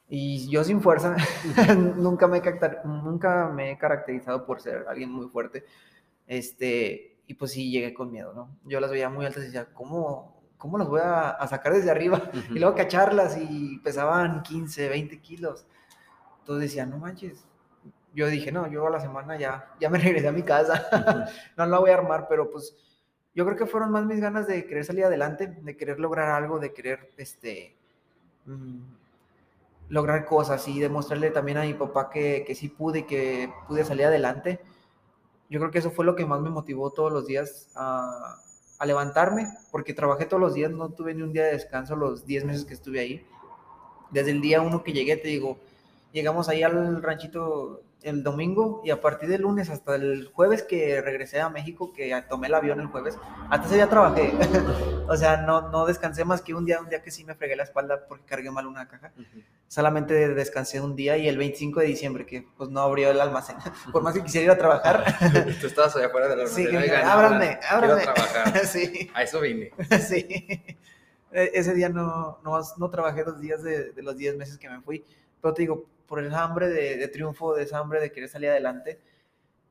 [0.07, 1.15] y yo sin fuerza,
[1.97, 2.41] nunca, me
[2.86, 5.65] nunca me he caracterizado por ser alguien muy fuerte,
[6.28, 8.57] este, y pues sí llegué con miedo, ¿no?
[8.65, 11.91] Yo las veía muy altas y decía, ¿cómo, cómo las voy a, a sacar desde
[11.91, 12.21] arriba?
[12.49, 15.65] Y luego cacharlas y pesaban 15, 20 kilos.
[16.39, 17.45] Entonces decía, no manches.
[18.13, 20.88] Yo dije, no, yo a la semana ya, ya me regresé a mi casa,
[21.57, 22.76] no la voy a armar, pero pues
[23.36, 26.58] yo creo que fueron más mis ganas de querer salir adelante, de querer lograr algo,
[26.58, 27.76] de querer, este,
[28.46, 28.80] mmm,
[29.90, 33.84] lograr cosas y demostrarle también a mi papá que, que sí pude y que pude
[33.84, 34.62] salir adelante.
[35.50, 39.48] Yo creo que eso fue lo que más me motivó todos los días a levantarme,
[39.72, 42.66] porque trabajé todos los días, no tuve ni un día de descanso los 10 meses
[42.66, 43.26] que estuve ahí.
[44.12, 45.58] Desde el día uno que llegué, te digo,
[46.12, 51.01] llegamos ahí al ranchito el domingo y a partir del lunes hasta el jueves que
[51.01, 53.18] regresé a México, que tomé el avión el jueves,
[53.49, 54.32] hasta ese día trabajé.
[55.10, 57.56] o sea, no, no descansé más que un día, un día que sí me fregué
[57.56, 59.12] la espalda porque cargué mal una caja.
[59.18, 59.43] Uh -huh.
[59.68, 63.58] Solamente descansé un día y el 25 de diciembre, que pues no abrió el almacén.
[63.91, 65.03] Por más que quisiera ir a trabajar.
[65.60, 66.66] Tú estabas allá afuera del almacén.
[66.66, 68.03] Sí, que Oigan, ábranme, ábranme.
[68.03, 68.66] Quiero trabajar.
[68.68, 69.10] sí.
[69.16, 69.72] A eso vine.
[70.08, 70.28] sí.
[71.32, 74.70] E, Ese día no, no, no trabajé dos días de, de los 10 meses que
[74.70, 75.03] me fui.
[75.46, 78.50] Pero te digo, por esa hambre de, de, triunfo, de esa hambre de querer salir
[78.50, 79.00] adelante.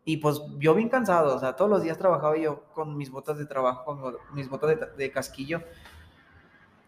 [0.05, 3.39] Y pues yo bien cansado, o sea, todos los días trabajaba yo con mis botas
[3.39, 5.65] de trabajo, con mis botas de, de casquillo.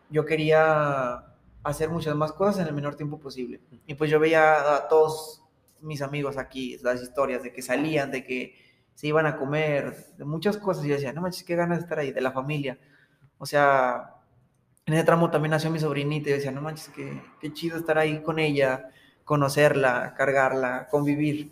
[0.08, 1.34] Yo quería
[1.64, 3.60] hacer muchas más cosas en el menor tiempo posible.
[3.88, 5.42] Y pues yo veía a todos
[5.80, 8.54] mis amigos aquí, las historias de que salían, de que
[8.94, 10.84] se iban a comer, de muchas cosas.
[10.84, 12.78] Y yo decía, no manches, qué ganas de estar ahí, de la familia.
[13.38, 14.15] O sea,
[14.86, 17.76] en ese tramo también nació mi sobrinita y yo decía, no manches, qué, qué chido
[17.76, 18.90] estar ahí con ella
[19.26, 21.50] conocerla, cargarla, convivir,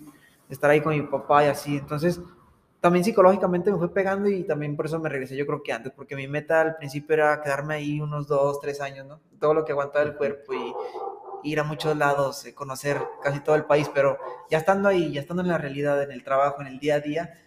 [0.48, 1.76] estar ahí con mi papá y así.
[1.76, 2.20] Entonces,
[2.80, 5.92] también psicológicamente me fue pegando y también por eso me regresé, yo creo que antes,
[5.92, 9.20] porque mi meta al principio era quedarme ahí unos dos, tres años, ¿no?
[9.40, 13.56] Todo lo que aguantaba el cuerpo y ir a muchos lados, eh, conocer casi todo
[13.56, 14.18] el país, pero
[14.48, 17.00] ya estando ahí, ya estando en la realidad, en el trabajo, en el día a
[17.00, 17.40] día,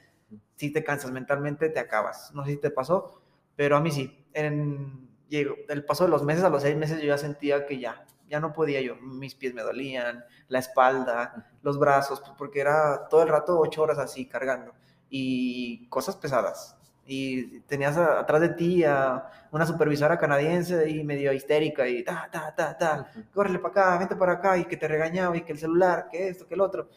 [0.58, 2.34] si te cansas mentalmente, te acabas.
[2.34, 3.22] No sé si te pasó,
[3.56, 4.26] pero a mí sí.
[4.34, 8.06] En el paso de los meses, a los seis meses, yo ya sentía que ya,
[8.30, 13.08] ya no podía yo, mis pies me dolían, la espalda, los brazos, pues, porque era
[13.10, 14.74] todo el rato ocho horas así cargando
[15.10, 16.76] y cosas pesadas.
[17.06, 22.28] Y tenías a, atrás de ti a una supervisora canadiense y medio histérica y ta,
[22.30, 23.32] ta, ta, ta, uh -huh.
[23.32, 26.28] córrele para acá, vente para acá y que te regañaba y que el celular, que
[26.28, 26.90] esto, que el otro.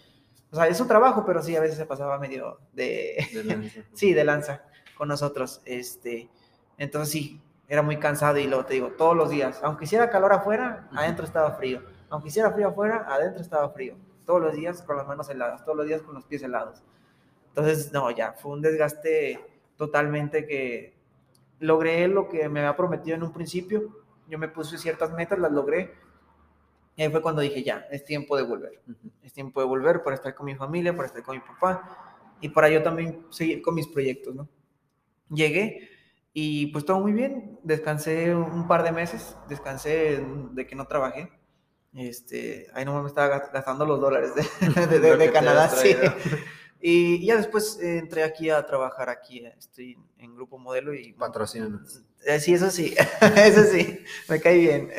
[0.51, 3.81] O sea, es su trabajo, pero sí, a veces se pasaba medio de, de lanza.
[3.95, 4.62] sí, de lanza
[4.97, 5.62] con nosotros.
[5.64, 6.28] Este,
[6.76, 10.32] entonces sí, era muy cansado y luego te digo, todos los días, aunque hiciera calor
[10.32, 13.94] afuera, adentro estaba frío, aunque hiciera frío afuera, adentro estaba frío,
[14.26, 16.82] todos los días con las manos heladas, todos los días con los pies helados.
[17.46, 19.38] Entonces, no, ya, fue un desgaste
[19.76, 20.96] totalmente que
[21.60, 25.52] logré lo que me había prometido en un principio, yo me puse ciertas metas, las
[25.52, 25.94] logré,
[26.96, 29.10] y ahí fue cuando dije, ya, es tiempo de volver, uh -huh.
[29.22, 32.48] es tiempo de volver para estar con mi familia, para estar con mi papá, y
[32.48, 34.48] para yo también seguir con mis proyectos, ¿no?
[35.28, 35.88] Llegué,
[36.33, 41.31] y pues todo muy bien, descansé un par de meses, descansé de que no trabajé.
[41.93, 45.97] Este, ahí no me estaba gastando los dólares de, de, de, de Canadá, sí.
[46.83, 51.12] Y ya después eh, entré aquí a trabajar aquí, estoy en Grupo Modelo y...
[51.12, 52.01] Patrocínanos.
[52.24, 52.95] Eh, sí, eso sí,
[53.37, 54.91] eso sí, me cae bien.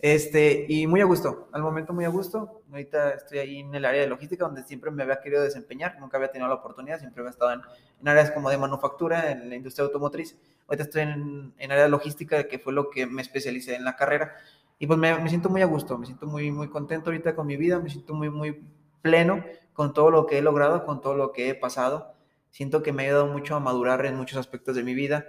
[0.00, 2.62] Este, y muy a gusto, al momento muy a gusto.
[2.70, 6.16] Ahorita estoy ahí en el área de logística donde siempre me había querido desempeñar, nunca
[6.18, 9.86] había tenido la oportunidad, siempre había estado en, áreas como de manufactura, en la industria
[9.86, 10.38] automotriz.
[10.68, 13.96] Ahorita estoy en, en área de logística, que fue lo que me especialicé en la
[13.96, 14.36] carrera.
[14.78, 17.46] Y pues me, me, siento muy a gusto, me siento muy, muy contento ahorita con
[17.46, 18.62] mi vida, me siento muy, muy
[19.02, 22.14] pleno con todo lo que he logrado, con todo lo que he pasado.
[22.50, 25.26] Siento que me ha ayudado mucho a madurar en muchos aspectos de mi vida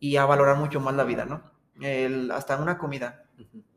[0.00, 1.42] y a valorar mucho más la vida, ¿no?
[1.80, 3.24] El, hasta una comida,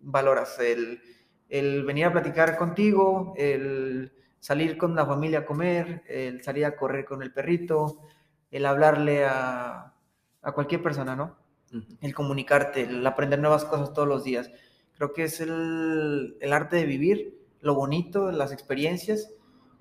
[0.06, 1.02] valoras el,
[1.50, 6.76] el, venir a platicar contigo, el salir con la familia a comer, el salir a
[6.76, 8.02] correr con el perrito,
[8.52, 9.94] el hablarle a,
[10.42, 11.38] a cualquier persona, ¿no?
[12.00, 14.50] El comunicarte, el aprender nuevas cosas todos los días.
[14.94, 19.34] Creo que es el, el arte de vivir, lo bonito, las experiencias.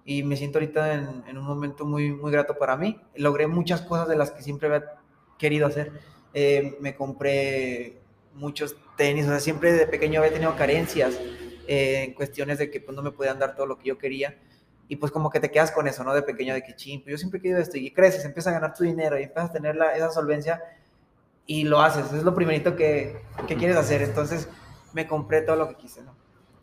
[0.06, 3.00] Y me siento ahorita en, en un momento muy, muy grato para mí.
[3.14, 4.96] Logré muchas cosas de las que siempre había
[5.38, 5.92] querido hacer.
[6.32, 8.02] Eh, me compré
[8.34, 11.18] muchos tenis, o sea, siempre de pequeño había tenido carencias
[11.66, 14.38] eh, en cuestiones de que pues, no me podían dar todo lo que yo quería.
[14.86, 16.12] Y pues como que te quedas con eso, ¿no?
[16.14, 17.78] De pequeño, de que ching, pues yo siempre he querido esto.
[17.78, 20.62] Y creces, empiezas a ganar tu dinero y empiezas a tener la, esa solvencia
[21.46, 22.12] y lo haces.
[22.12, 24.02] Es lo primerito que, que quieres hacer.
[24.02, 24.46] Entonces
[24.92, 26.14] me compré todo lo que quise, ¿no?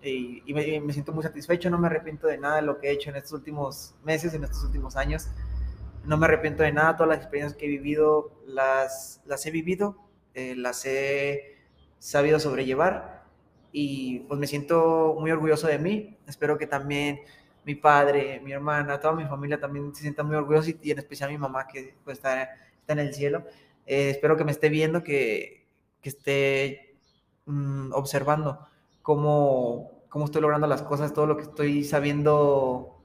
[0.04, 3.12] Y, me siento muy satisfecho, no me arrepiento de nada de lo que he hecho
[3.12, 5.28] en estos últimos meses, en estos últimos años.
[6.06, 9.98] No me arrepiento de nada, todas las experiencias que he vivido las, las he vivido,
[10.34, 11.51] eh, las he
[12.02, 13.24] sabido sobrellevar
[13.72, 16.18] y pues me siento muy orgulloso de mí.
[16.28, 17.20] Espero que también
[17.64, 21.30] mi padre, mi hermana, toda mi familia también se sienta muy orgullosos y, en especial
[21.30, 23.46] mi mamá que pues, está, está en el cielo.
[23.86, 25.68] Eh, espero que me esté viendo, que,
[26.02, 26.96] que esté
[27.46, 28.68] mm, observando
[29.04, 32.98] cómo, cómo estoy logrando las cosas, todo lo que estoy sabiendo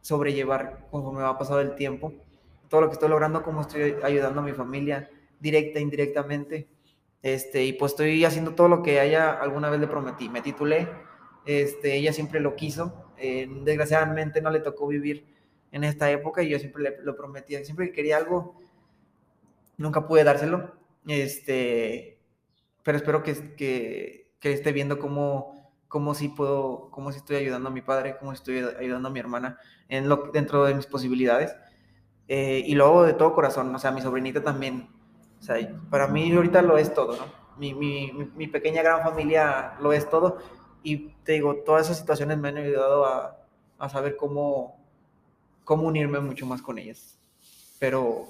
[0.00, 2.12] sobrellevar conforme va pasado el tiempo,
[2.68, 6.68] todo lo que estoy logrando, cómo estoy ayudando a mi familia directa, indirectamente,
[7.24, 10.28] este, y pues estoy haciendo todo lo que haya alguna vez le prometí.
[10.28, 10.90] Me titulé,
[11.46, 15.24] este, ella siempre lo quiso, eh, desgraciadamente no le tocó vivir
[15.72, 18.60] en esta época y yo siempre le, lo prometía, siempre que quería algo,
[19.78, 20.74] nunca pude dárselo,
[21.08, 22.20] este,
[22.82, 27.70] pero espero que, que, que esté viendo cómo, cómo sí puedo, cómo sí estoy ayudando
[27.70, 29.58] a mi padre, cómo estoy ayudando a mi hermana
[29.88, 31.56] en lo, dentro de mis posibilidades.
[32.28, 34.90] Eh, y luego de todo corazón, o sea, mi sobrinita también,
[35.44, 35.56] o sea,
[35.90, 37.26] para mí ahorita lo es todo, ¿no?
[37.58, 40.38] Mi, mi, mi, pequeña gran familia lo es todo.
[40.82, 43.36] Y te digo, todas esas situaciones me han ayudado a,
[43.78, 44.82] a saber cómo,
[45.62, 47.18] cómo unirme mucho más con ellas.
[47.78, 48.24] Pero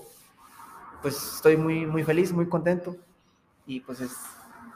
[1.03, 2.97] pues estoy muy, muy feliz, muy contento
[3.65, 4.17] y pues es,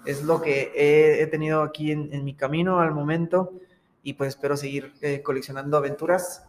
[0.07, 3.53] es lo que he, he tenido aquí en, en, mi camino al momento
[4.05, 6.47] y pues espero seguir eh, coleccionando aventuras,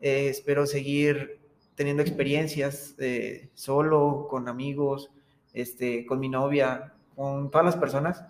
[0.00, 1.38] eh, espero seguir
[1.74, 5.10] teniendo experiencias eh, solo, con amigos,
[5.52, 8.24] este, con mi novia, con todas las personas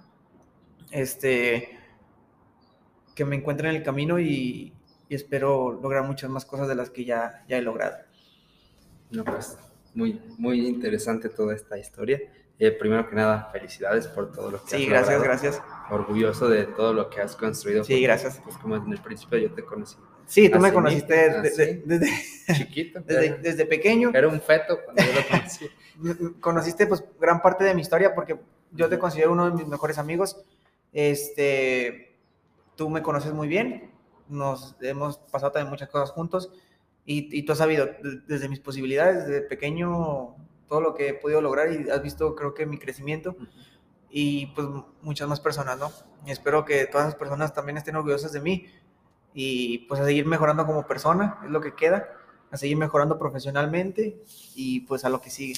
[0.90, 1.78] este,
[3.14, 4.72] que me encuentren en el camino y,
[5.08, 7.96] y espero lograr muchas más cosas de las que ya, ya he logrado.
[9.10, 9.58] No, pues
[9.94, 12.20] muy, muy interesante toda esta historia.
[12.58, 15.24] Eh, primero que nada, felicidades por todo lo que Sí, has gracias, logrado.
[15.24, 15.62] gracias.
[15.90, 17.84] Orgulloso de todo lo que has construido.
[17.84, 18.40] Sí, porque, gracias.
[18.42, 19.96] Pues como en el principio yo te conocí
[20.28, 21.82] Sí, tú me conociste desde, así.
[21.86, 22.06] desde,
[22.54, 23.00] chiquito.
[23.06, 24.10] desde, desde pequeño.
[24.14, 25.68] era un feto cuando yo lo conocí.
[26.40, 28.38] Conociste pues gran parte de mi historia porque
[28.72, 30.36] yo te considero uno de mis mejores amigos.
[30.92, 32.16] Este,
[32.76, 33.90] tú me conoces muy bien,
[34.28, 36.52] nos hemos pasado también muchas cosas juntos
[37.06, 40.36] y, y tú has sabido de- desde mis posibilidades, desde pequeño,
[40.68, 43.36] todo lo que he podido lograr y has visto creo que mi crecimiento
[44.10, 44.66] y pues
[45.02, 45.90] muchas más personas, ¿no?
[46.26, 48.66] Y espero que todas esas personas también estén orgullosas de mí
[49.34, 52.08] y pues a seguir mejorando como persona, es lo que queda,
[52.50, 54.22] a seguir mejorando profesionalmente
[54.54, 55.54] y pues a lo que sigue.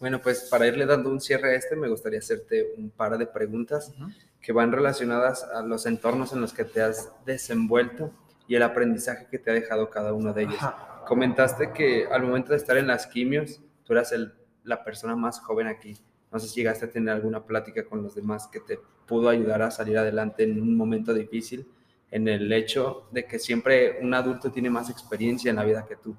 [0.00, 3.26] Bueno, pues para irle dando un cierre a este, me gustaría hacerte un par de
[3.26, 3.92] preguntas
[4.40, 8.10] que van relacionadas a los entornos en los que te has desenvuelto
[8.48, 10.56] y el aprendizaje que te ha dejado cada uno de ellos.
[10.58, 11.04] Ajá.
[11.06, 14.32] Comentaste que al momento de estar en las quimios, tú eras el-
[14.64, 15.96] la persona más joven aquí.
[16.32, 19.62] No sé si llegaste a tener alguna plática con los demás que te pudo ayudar
[19.62, 21.68] a salir adelante en un momento difícil,
[22.12, 25.96] en el hecho de que siempre un adulto tiene más experiencia en la vida que
[25.96, 26.16] tú.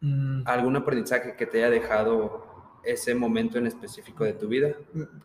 [0.00, 2.44] Mm, ¿Algún aprendizaje que te haya dejado
[2.84, 4.74] ese momento en específico de tu vida?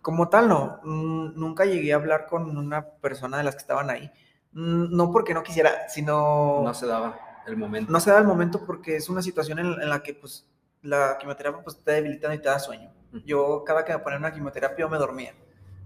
[0.02, 0.80] Como tal, no.
[0.84, 4.12] Mm, Nunca llegué a hablar con una persona de las que estaban ahí.
[4.54, 7.92] Mm, No porque no quisiera, sino No se daba el momento.
[7.92, 10.48] no se da el momento porque es una situación en, en la que pues
[10.82, 12.92] la quimioterapia pues te debilita y te da sueño.
[13.26, 15.34] Yo cada que me ponía una quimioterapia yo me dormía.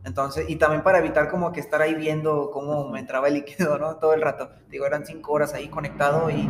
[0.05, 3.79] Entonces, y también para evitar como que estar ahí viendo cómo me entraba el líquido,
[3.79, 3.97] ¿no?
[3.97, 4.51] Todo el rato.
[4.69, 6.47] Digo, eran cinco horas ahí conectado y,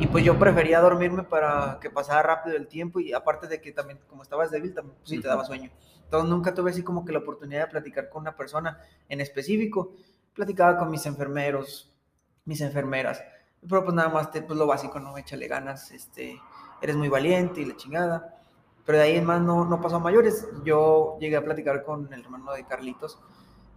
[0.00, 3.70] y pues yo prefería dormirme para que pasara rápido el tiempo y aparte de que
[3.70, 5.70] también como estabas débil, también pues, sí te daba sueño.
[6.02, 9.92] Entonces nunca tuve así como que la oportunidad de platicar con una persona en específico.
[10.34, 11.94] Platicaba con mis enfermeros,
[12.44, 13.22] mis enfermeras,
[13.68, 15.16] pero pues nada más te, pues lo básico, ¿no?
[15.16, 16.40] Échale ganas, este,
[16.82, 18.39] eres muy valiente y la chingada.
[18.84, 20.48] Pero de ahí en más no, no pasó a mayores.
[20.64, 23.18] Yo llegué a platicar con el hermano de Carlitos,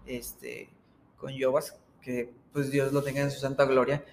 [0.06, 0.70] este,
[1.18, 4.04] con Yobas, que pues Dios lo tenga en su santa gloria.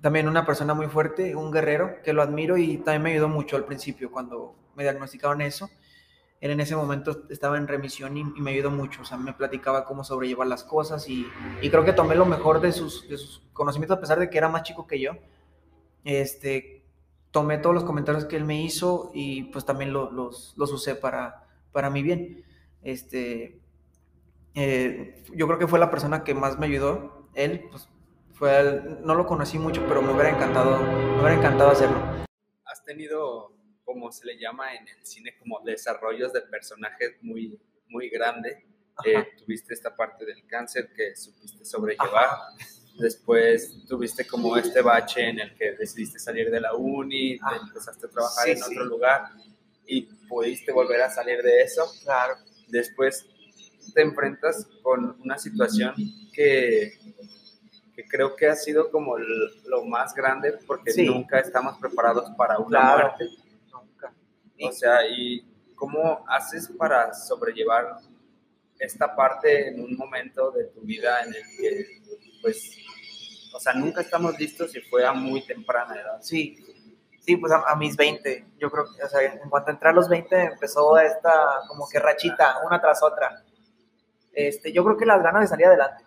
[0.00, 3.56] También una persona muy fuerte, un guerrero, que lo admiro y también me ayudó mucho
[3.56, 5.68] al principio cuando me diagnosticaron eso.
[6.40, 9.34] Él en ese momento estaba en remisión y, y me ayudó mucho, o sea, me
[9.34, 11.26] platicaba cómo sobrellevar las cosas y,
[11.60, 14.38] y creo que tomé lo mejor de sus, de sus conocimientos a pesar de que
[14.38, 15.12] era más chico que yo.
[16.02, 16.79] Este,
[17.30, 20.94] tomé todos los comentarios que él me hizo y pues también lo- los, los usé
[20.96, 22.44] para, para mi bien.
[22.82, 23.60] Este,
[24.54, 27.28] eh, yo creo que fue la persona que más me ayudó.
[27.34, 27.88] Él, pues,
[28.32, 31.98] fue el- no lo conocí mucho, pero me hubiera encantado, me hubiera encantado hacerlo.
[32.64, 33.52] has tenido,
[33.84, 38.64] como se le llama en el cine, como desarrollos de personajes muy, muy grande.
[39.04, 39.26] Eh, Ajá.
[39.38, 42.30] tuviste esta parte del cáncer que supiste sobrellevar.
[43.00, 47.58] Después tuviste como este bache en el que decidiste salir de la uni, te Ah,
[47.66, 48.64] empezaste a trabajar sí, en sí.
[48.74, 49.22] otro lugar
[49.86, 51.84] y pudiste volver a salir de eso.
[52.04, 52.34] Claro.
[52.68, 53.26] Después
[53.94, 55.94] te enfrentas con una situación
[56.32, 56.92] que,
[57.94, 61.06] que creo que ha sido como lo más grande porque Sí.
[61.06, 63.08] nunca estamos preparados para una Claro.
[63.18, 63.24] muerte.
[63.72, 64.14] Nunca.
[64.62, 65.44] O sea, ¿y
[65.74, 67.96] cómo haces para sobrellevar
[68.78, 71.86] esta parte en un momento de tu vida en el que,
[72.42, 72.70] pues,
[73.52, 76.18] o sea, nunca estamos listos y fue a muy temprana edad?
[76.20, 76.56] Sí,
[77.20, 79.92] sí, pues a, a mis 20, yo creo que, o sea, en cuanto entré a
[79.92, 83.44] los 20 empezó esta como que rachita, una tras otra.
[84.32, 86.04] Este, yo creo que las ganas de salir adelante.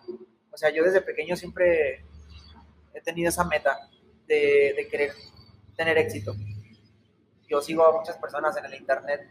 [0.50, 2.04] O sea, yo desde pequeño siempre
[2.94, 3.76] he tenido esa meta
[4.26, 5.12] de, querer
[5.76, 6.34] tener éxito.
[7.48, 9.30] Yo sigo a muchas personas en el internet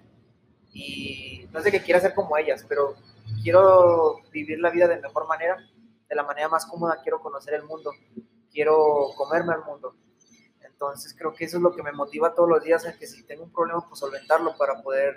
[0.73, 2.95] y no de que quiera ser como ellas, pero
[3.41, 5.57] quiero vivir la vida de mejor manera,
[6.09, 7.91] de la manera más cómoda, quiero conocer el mundo,
[8.51, 9.95] quiero comerme al mundo.
[10.61, 13.23] Entonces creo que eso es lo que me motiva todos los días, en que si
[13.23, 15.15] tengo un problema, pues solventarlo para poder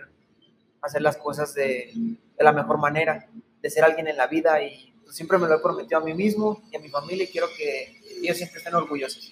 [0.82, 1.93] hacer las cosas de,
[2.37, 3.28] de la mejor manera,
[3.61, 6.14] de ser alguien en la vida y pues, siempre me lo he prometido a mí
[6.14, 9.30] mismo y a mi familia y quiero que ellos siempre estén orgullosos.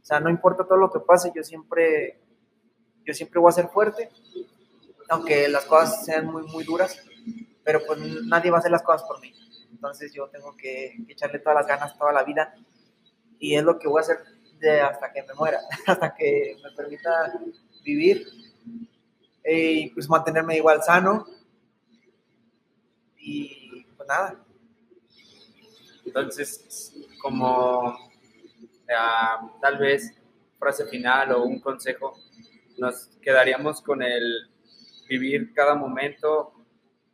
[0.00, 2.20] O sea, no importa todo lo que pase, yo siempre,
[3.04, 4.10] yo siempre voy a ser fuerte,
[5.08, 6.98] aunque las cosas sean muy, muy duras,
[7.62, 9.34] pero pues nadie va a hacer las cosas por mí.
[9.70, 12.54] Entonces yo tengo que, echarle todas las ganas toda la vida
[13.38, 14.18] y es lo que voy a hacer
[14.58, 17.32] de hasta que me muera, hasta que me permita
[17.84, 18.26] vivir
[19.44, 21.26] y pues mantenerme igual sano
[23.18, 24.44] y pues nada.
[26.04, 26.92] Entonces,
[27.22, 27.96] como
[28.94, 30.12] ah, tal vez
[30.58, 32.18] frase final o un consejo,
[32.78, 34.50] nos quedaríamos con el
[35.08, 36.52] vivir cada momento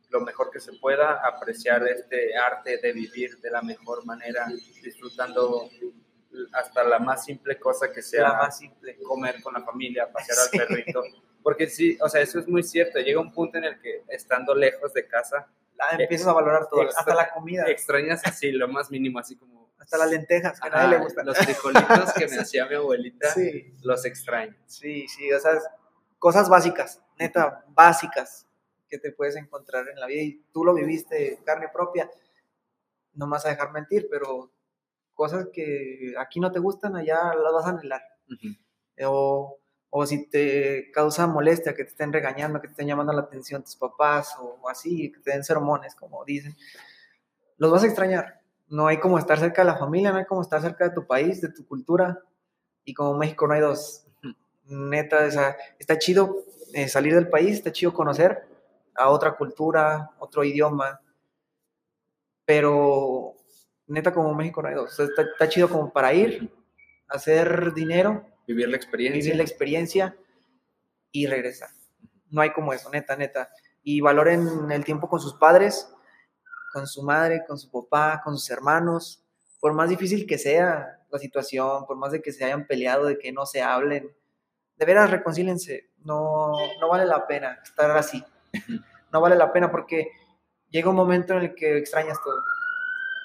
[0.09, 4.45] lo mejor que se pueda, apreciar este arte de vivir de la mejor manera,
[4.83, 5.69] disfrutando
[6.53, 8.97] hasta la más simple cosa que sea La más simple.
[9.03, 10.59] comer con la familia, pasear Sí.
[10.59, 11.03] al perrito.
[11.41, 12.99] Porque sí, o sea, eso es muy cierto.
[12.99, 15.47] Llega un punto en el que estando lejos de casa,
[15.77, 19.35] La- empiezas a valorar todo, Extra- hasta la comida, extrañas así lo más mínimo, así
[19.37, 19.69] como...
[19.77, 21.25] hasta las lentejas, que a nadie le gustan.
[21.25, 24.55] Los frijolitos que me hacía mi abuelita, Sí, los extraño.
[24.65, 25.51] sí, sí, o sea,
[26.17, 28.47] cosas básicas, neta, básicas
[28.89, 32.09] que te puedes encontrar en la vida y tú lo viviste carne propia,
[33.13, 34.51] no me vas a dejar mentir, pero
[35.13, 38.01] cosas que aquí no te gustan, allá las vas a anhelar.
[39.05, 39.57] o,
[39.89, 43.63] o si te causa molestia que te estén regañando, que te estén llamando la atención
[43.63, 46.55] tus papás o así, que te den sermones, como dicen,
[47.57, 48.41] los vas a extrañar.
[48.67, 51.05] No hay como estar cerca de la familia, no hay como estar cerca de tu
[51.05, 52.19] país, de tu cultura.
[52.83, 54.05] Y como México no hay dos.
[54.65, 58.54] Neta, o sea, está chido eh, salir del país, está chido conocer
[58.95, 60.99] a otra cultura, otro idioma.
[62.45, 63.33] Pero
[63.87, 64.91] neta, como México no hay dos.
[64.93, 66.51] O sea, está, está chido como para ir,
[67.07, 69.21] hacer dinero Vivir la experiencia.
[69.21, 70.17] vivir la experiencia
[71.11, 71.69] y regresar.
[72.29, 73.49] No hay como eso, neta, neta.
[73.83, 75.91] Y valoren el tiempo con sus padres,
[76.73, 79.23] con su madre, con su papá, con sus hermanos.
[79.59, 83.17] Por más difícil que sea la situación, por más de que se hayan peleado, de
[83.17, 84.11] que no se hablen,
[84.77, 85.91] de veras reconcílense.
[85.99, 88.23] No, no vale la pena estar así.
[89.11, 90.11] No vale la pena porque
[90.69, 92.37] llega un momento en el que extrañas todo.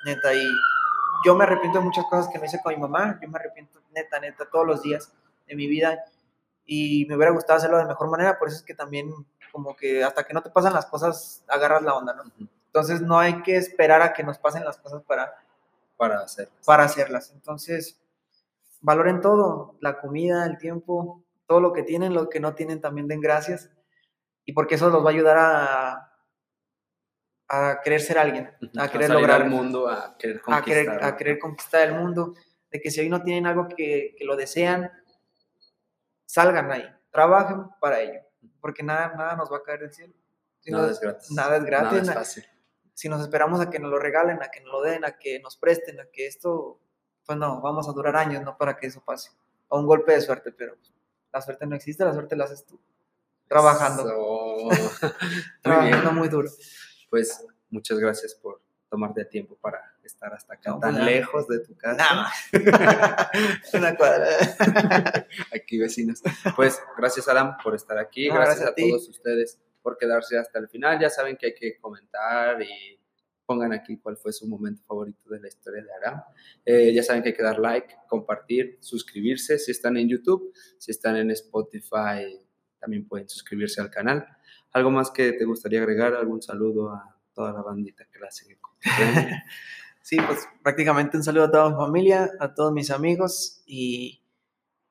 [0.05, 0.43] Neta, y
[1.25, 3.19] yo me arrepiento de muchas cosas que no hice con mi mamá.
[3.21, 5.13] Yo me arrepiento, neta, neta, todos los días
[5.49, 6.05] de mi vida.
[6.65, 8.39] Y me hubiera gustado hacerlo de mejor manera.
[8.39, 9.13] Por eso es que también,
[9.51, 12.23] como que hasta que no te pasan las cosas, agarras la onda, ¿no?
[12.67, 15.35] Entonces no hay que esperar a que nos pasen las cosas para,
[15.97, 16.51] Para hacer.
[16.65, 17.33] para hacerlas.
[17.35, 18.01] Entonces,
[18.81, 23.09] valoren todo, la comida, el tiempo, todo lo que tienen, lo que no tienen también
[23.09, 23.71] den gracias.
[24.45, 26.13] Y porque eso los va a ayudar a,
[27.49, 28.47] a querer ser alguien,
[28.79, 31.05] a querer salir lograr al mundo, a querer a querer, conquistar.
[31.13, 32.35] a querer conquistar el mundo,
[32.71, 34.91] de que si hoy no tienen algo que, que lo desean,
[36.27, 38.21] salgan ahí, trabajen para ello,
[38.61, 40.15] porque nada, nada nos va a caer del cielo.
[40.61, 41.31] Si Nada no- es gratis.
[41.33, 42.45] nada es gratis, Nada es fácil.
[42.95, 45.41] si nos esperamos a que nos lo regalen, a que nos lo den, a que
[45.41, 46.79] nos presten, a que esto,
[47.25, 48.57] pues no, vamos a durar años, ¿no?
[48.59, 49.31] Para que eso pase.
[49.69, 50.77] O un golpe de suerte, pero
[51.33, 52.79] la suerte no existe, la suerte la haces tú.
[53.51, 55.11] Trabajando, So, muy
[55.61, 56.49] trabajando muy duro.
[57.11, 61.59] Pues muchas gracias por tomarte el tiempo para estar hasta acá No, tan lejos de
[61.59, 61.97] tu casa.
[61.97, 62.49] Nada más.
[63.75, 64.29] Una cuadra.
[65.53, 66.23] aquí vecinos.
[66.55, 70.61] Pues gracias Aram por estar aquí, No, gracias, gracias a todos ustedes por quedarse hasta
[70.61, 71.01] el final.
[71.01, 73.01] Ya saben que hay que comentar y
[73.47, 76.23] pongan aquí cuál fue su momento favorito de la historia de Aram.
[76.65, 80.93] Eh, ya saben que hay que dar like, compartir, suscribirse si están en YouTube, si
[80.93, 82.39] están en Spotify
[82.81, 84.27] también pueden suscribirse al canal.
[84.73, 86.15] ¿Algo más que te gustaría agregar?
[86.15, 88.59] ¿Algún saludo a toda la bandita que la sigue?
[90.03, 94.23] Sí, pues prácticamente un saludo a toda mi familia, a todos mis amigos y,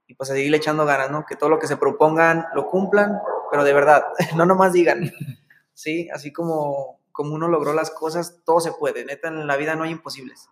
[0.07, 1.25] y pues a seguirle echando ganas, ¿no?
[1.25, 3.19] Que todo lo que se propongan lo cumplan,
[3.51, 4.03] pero de verdad,
[4.37, 5.11] no nomás digan.
[5.73, 9.05] Sí, así como, como uno logró las cosas, todo se puede.
[9.05, 10.49] Neta, en la vida no hay imposibles.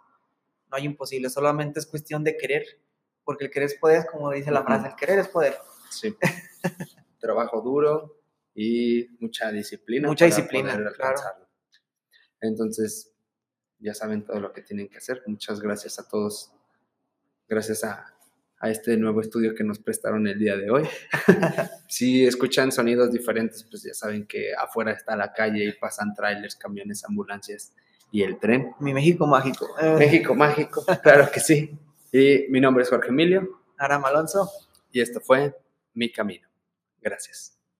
[0.71, 2.63] No hay imposibles, solamente es cuestión de querer,
[3.25, 5.57] porque el querer es poder, como dice la frase, el querer es poder.
[5.89, 6.15] Sí.
[7.19, 8.19] Trabajo duro
[8.53, 10.07] y mucha disciplina.
[10.07, 11.19] Mucha disciplina, claro.
[12.41, 13.13] Entonces,
[13.79, 15.21] ya saben todo lo que tienen que hacer.
[15.27, 16.51] Muchas gracias a todos.
[17.47, 18.17] Gracias a,
[18.59, 20.87] a este nuevo estudio que nos prestaron el día de hoy.
[21.87, 26.55] si escuchan sonidos diferentes, pues ya saben que afuera está la calle y pasan trailers,
[26.55, 27.73] camiones, ambulancias
[28.11, 28.73] y el tren.
[28.79, 29.67] Mi México mágico.
[29.79, 31.77] Eh, México mágico, claro que sí.
[32.11, 34.49] Y mi nombre es Jorge Emilio Aram Alonso.
[34.91, 35.55] y esto fue
[35.93, 36.46] Mi Camino.
[37.09, 37.56] Gracias.